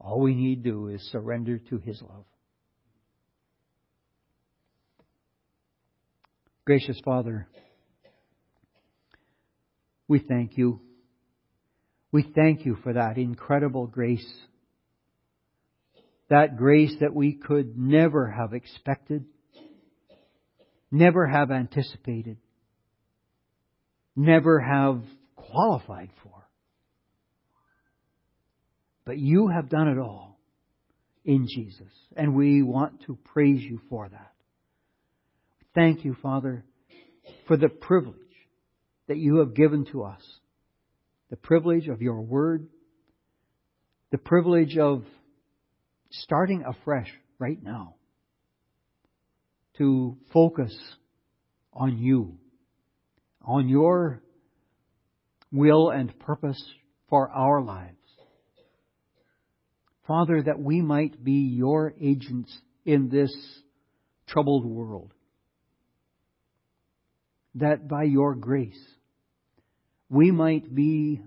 All 0.00 0.20
we 0.20 0.34
need 0.34 0.64
do 0.64 0.88
is 0.88 1.00
surrender 1.12 1.58
to 1.70 1.78
His 1.78 2.02
love. 2.02 2.24
Gracious 6.64 7.00
Father, 7.04 7.46
we 10.08 10.18
thank 10.18 10.58
you. 10.58 10.80
We 12.10 12.28
thank 12.34 12.66
you 12.66 12.76
for 12.82 12.94
that 12.94 13.18
incredible 13.18 13.86
grace. 13.86 14.26
That 16.34 16.56
grace 16.56 16.92
that 16.98 17.14
we 17.14 17.34
could 17.34 17.78
never 17.78 18.28
have 18.28 18.54
expected, 18.54 19.24
never 20.90 21.28
have 21.28 21.52
anticipated, 21.52 22.38
never 24.16 24.58
have 24.58 25.04
qualified 25.36 26.10
for. 26.24 26.32
But 29.04 29.18
you 29.18 29.46
have 29.46 29.68
done 29.68 29.86
it 29.86 29.98
all 30.00 30.40
in 31.24 31.46
Jesus, 31.46 31.92
and 32.16 32.34
we 32.34 32.62
want 32.62 33.04
to 33.06 33.16
praise 33.32 33.62
you 33.62 33.80
for 33.88 34.08
that. 34.08 34.32
Thank 35.72 36.04
you, 36.04 36.16
Father, 36.20 36.64
for 37.46 37.56
the 37.56 37.68
privilege 37.68 38.16
that 39.06 39.18
you 39.18 39.36
have 39.36 39.54
given 39.54 39.84
to 39.92 40.02
us. 40.02 40.22
The 41.30 41.36
privilege 41.36 41.86
of 41.86 42.02
your 42.02 42.22
word, 42.22 42.66
the 44.10 44.18
privilege 44.18 44.76
of 44.76 45.04
starting 46.22 46.64
afresh 46.64 47.10
right 47.38 47.62
now 47.62 47.94
to 49.78 50.16
focus 50.32 50.76
on 51.72 51.98
you, 51.98 52.38
on 53.42 53.68
your 53.68 54.22
will 55.50 55.90
and 55.90 56.18
purpose 56.20 56.62
for 57.08 57.30
our 57.30 57.62
lives. 57.62 57.96
Father, 60.06 60.42
that 60.42 60.60
we 60.60 60.80
might 60.80 61.22
be 61.22 61.54
your 61.56 61.94
agents 62.00 62.56
in 62.84 63.08
this 63.08 63.34
troubled 64.26 64.66
world. 64.66 65.12
That 67.56 67.88
by 67.88 68.04
your 68.04 68.34
grace, 68.34 68.80
we 70.10 70.30
might 70.30 70.74
be 70.74 71.20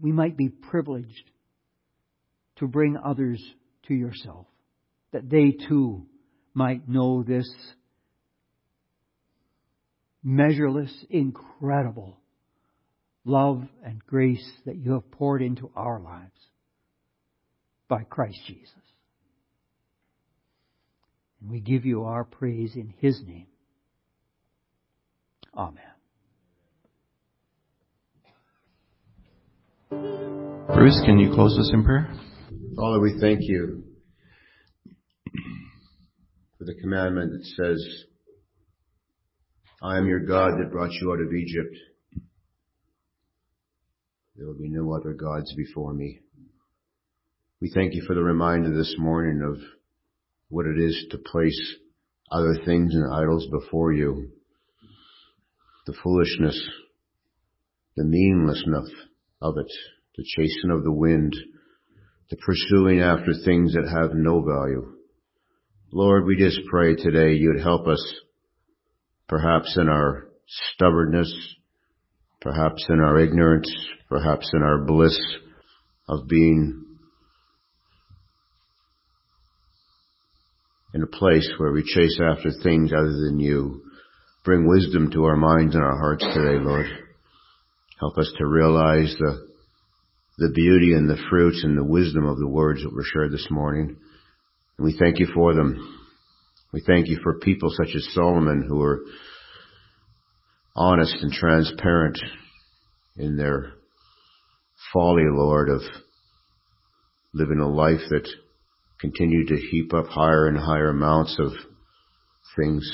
we 0.00 0.12
might 0.12 0.36
be 0.36 0.48
privileged 0.48 1.30
to 2.56 2.66
bring 2.66 2.96
others 2.96 3.42
to 3.88 3.94
yourself, 3.94 4.46
that 5.12 5.28
they 5.28 5.52
too 5.68 6.06
might 6.54 6.88
know 6.88 7.22
this 7.22 7.48
measureless, 10.22 11.04
incredible 11.10 12.18
love 13.24 13.62
and 13.84 14.04
grace 14.06 14.44
that 14.64 14.76
you 14.76 14.92
have 14.92 15.10
poured 15.10 15.42
into 15.42 15.70
our 15.76 16.00
lives 16.00 16.30
by 17.88 18.02
Christ 18.04 18.38
Jesus. 18.46 18.72
And 21.40 21.50
we 21.50 21.60
give 21.60 21.84
you 21.84 22.04
our 22.04 22.24
praise 22.24 22.74
in 22.74 22.94
His 22.98 23.20
name. 23.26 23.46
Amen. 25.56 25.82
Bruce, 30.74 31.00
can 31.04 31.18
you 31.18 31.32
close 31.32 31.58
us 31.58 31.70
in 31.72 31.84
prayer? 31.84 32.12
Father, 32.76 33.00
we 33.00 33.18
thank 33.18 33.40
you 33.40 33.84
for 36.58 36.64
the 36.66 36.74
commandment 36.74 37.32
that 37.32 37.44
says, 37.56 38.04
I 39.82 39.96
am 39.96 40.06
your 40.06 40.20
God 40.20 40.58
that 40.58 40.70
brought 40.70 40.92
you 40.92 41.10
out 41.10 41.22
of 41.22 41.32
Egypt. 41.32 41.74
There 44.36 44.46
will 44.46 44.58
be 44.58 44.68
no 44.68 44.92
other 44.92 45.14
gods 45.14 45.54
before 45.54 45.94
me. 45.94 46.20
We 47.62 47.72
thank 47.74 47.94
you 47.94 48.02
for 48.06 48.14
the 48.14 48.22
reminder 48.22 48.76
this 48.76 48.94
morning 48.98 49.40
of 49.42 49.58
what 50.50 50.66
it 50.66 50.78
is 50.78 51.06
to 51.12 51.18
place 51.18 51.76
other 52.30 52.58
things 52.66 52.94
and 52.94 53.10
idols 53.10 53.46
before 53.50 53.94
you. 53.94 54.32
The 55.86 55.94
foolishness, 56.02 56.62
the 57.96 58.04
meaninglessness 58.04 58.90
of 59.40 59.56
it, 59.56 59.72
the 60.18 60.24
chasing 60.36 60.70
of 60.70 60.84
the 60.84 60.92
wind, 60.92 61.34
the 62.30 62.36
pursuing 62.36 63.00
after 63.00 63.32
things 63.44 63.74
that 63.74 63.88
have 63.88 64.14
no 64.14 64.42
value. 64.42 64.92
Lord, 65.92 66.24
we 66.24 66.36
just 66.36 66.60
pray 66.68 66.94
today 66.96 67.34
you'd 67.34 67.62
help 67.62 67.86
us 67.86 68.02
perhaps 69.28 69.76
in 69.76 69.88
our 69.88 70.28
stubbornness, 70.46 71.32
perhaps 72.40 72.84
in 72.88 73.00
our 73.00 73.18
ignorance, 73.18 73.72
perhaps 74.08 74.50
in 74.54 74.62
our 74.62 74.84
bliss 74.84 75.18
of 76.08 76.28
being 76.28 76.84
in 80.94 81.02
a 81.02 81.06
place 81.06 81.48
where 81.58 81.72
we 81.72 81.82
chase 81.82 82.18
after 82.22 82.50
things 82.62 82.92
other 82.92 83.12
than 83.12 83.38
you. 83.38 83.82
Bring 84.44 84.68
wisdom 84.68 85.10
to 85.12 85.24
our 85.24 85.36
minds 85.36 85.74
and 85.74 85.84
our 85.84 85.98
hearts 85.98 86.24
today, 86.24 86.62
Lord. 86.62 86.86
Help 87.98 88.16
us 88.18 88.32
to 88.38 88.46
realize 88.46 89.14
the 89.18 89.46
the 90.38 90.50
beauty 90.50 90.92
and 90.92 91.08
the 91.08 91.22
fruits 91.30 91.62
and 91.64 91.76
the 91.76 91.84
wisdom 91.84 92.26
of 92.26 92.38
the 92.38 92.48
words 92.48 92.82
that 92.82 92.92
were 92.92 93.04
shared 93.04 93.32
this 93.32 93.48
morning. 93.50 93.96
And 94.76 94.84
we 94.84 94.96
thank 94.98 95.18
you 95.18 95.28
for 95.34 95.54
them. 95.54 96.04
We 96.72 96.82
thank 96.86 97.08
you 97.08 97.18
for 97.22 97.38
people 97.38 97.70
such 97.70 97.94
as 97.94 98.12
Solomon 98.12 98.66
who 98.68 98.82
are 98.82 99.00
honest 100.74 101.16
and 101.22 101.32
transparent 101.32 102.18
in 103.16 103.36
their 103.36 103.72
folly, 104.92 105.24
Lord, 105.30 105.70
of 105.70 105.80
living 107.32 107.60
a 107.60 107.68
life 107.68 108.02
that 108.10 108.28
continued 109.00 109.48
to 109.48 109.56
heap 109.56 109.94
up 109.94 110.06
higher 110.08 110.48
and 110.48 110.58
higher 110.58 110.90
amounts 110.90 111.36
of 111.38 111.52
things. 112.56 112.86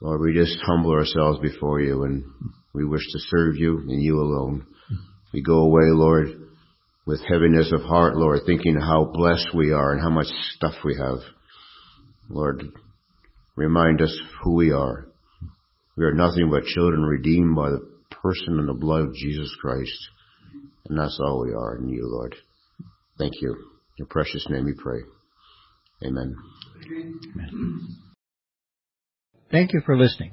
Lord, 0.00 0.20
we 0.20 0.34
just 0.34 0.58
humble 0.62 0.92
ourselves 0.92 1.38
before 1.40 1.80
you 1.80 2.04
and 2.04 2.24
we 2.74 2.84
wish 2.84 3.02
to 3.12 3.18
serve 3.18 3.56
you 3.56 3.78
and 3.78 4.02
you 4.02 4.18
alone. 4.18 4.66
We 5.32 5.42
go 5.42 5.60
away, 5.60 5.86
Lord, 5.86 6.28
with 7.06 7.20
heaviness 7.28 7.72
of 7.72 7.82
heart, 7.82 8.16
Lord, 8.16 8.40
thinking 8.46 8.78
how 8.78 9.10
blessed 9.12 9.54
we 9.54 9.72
are 9.72 9.92
and 9.92 10.00
how 10.00 10.10
much 10.10 10.26
stuff 10.54 10.74
we 10.84 10.96
have. 10.96 11.18
Lord, 12.28 12.62
remind 13.56 14.02
us 14.02 14.16
who 14.42 14.54
we 14.54 14.72
are. 14.72 15.06
We 15.96 16.04
are 16.04 16.14
nothing 16.14 16.50
but 16.50 16.64
children 16.64 17.02
redeemed 17.02 17.54
by 17.56 17.70
the 17.70 17.88
person 18.10 18.58
and 18.58 18.68
the 18.68 18.74
blood 18.74 19.02
of 19.02 19.14
Jesus 19.14 19.54
Christ. 19.60 20.08
And 20.88 20.98
that's 20.98 21.18
all 21.22 21.44
we 21.44 21.52
are 21.52 21.76
in 21.76 21.88
you, 21.88 22.06
Lord. 22.06 22.34
Thank 23.18 23.32
you. 23.40 23.52
In 23.52 23.58
your 23.98 24.08
precious 24.08 24.46
name 24.48 24.64
we 24.64 24.74
pray. 24.74 25.00
Amen. 26.04 26.34
Amen. 26.86 27.96
Thank 29.50 29.72
you 29.72 29.82
for 29.84 29.96
listening. 29.96 30.32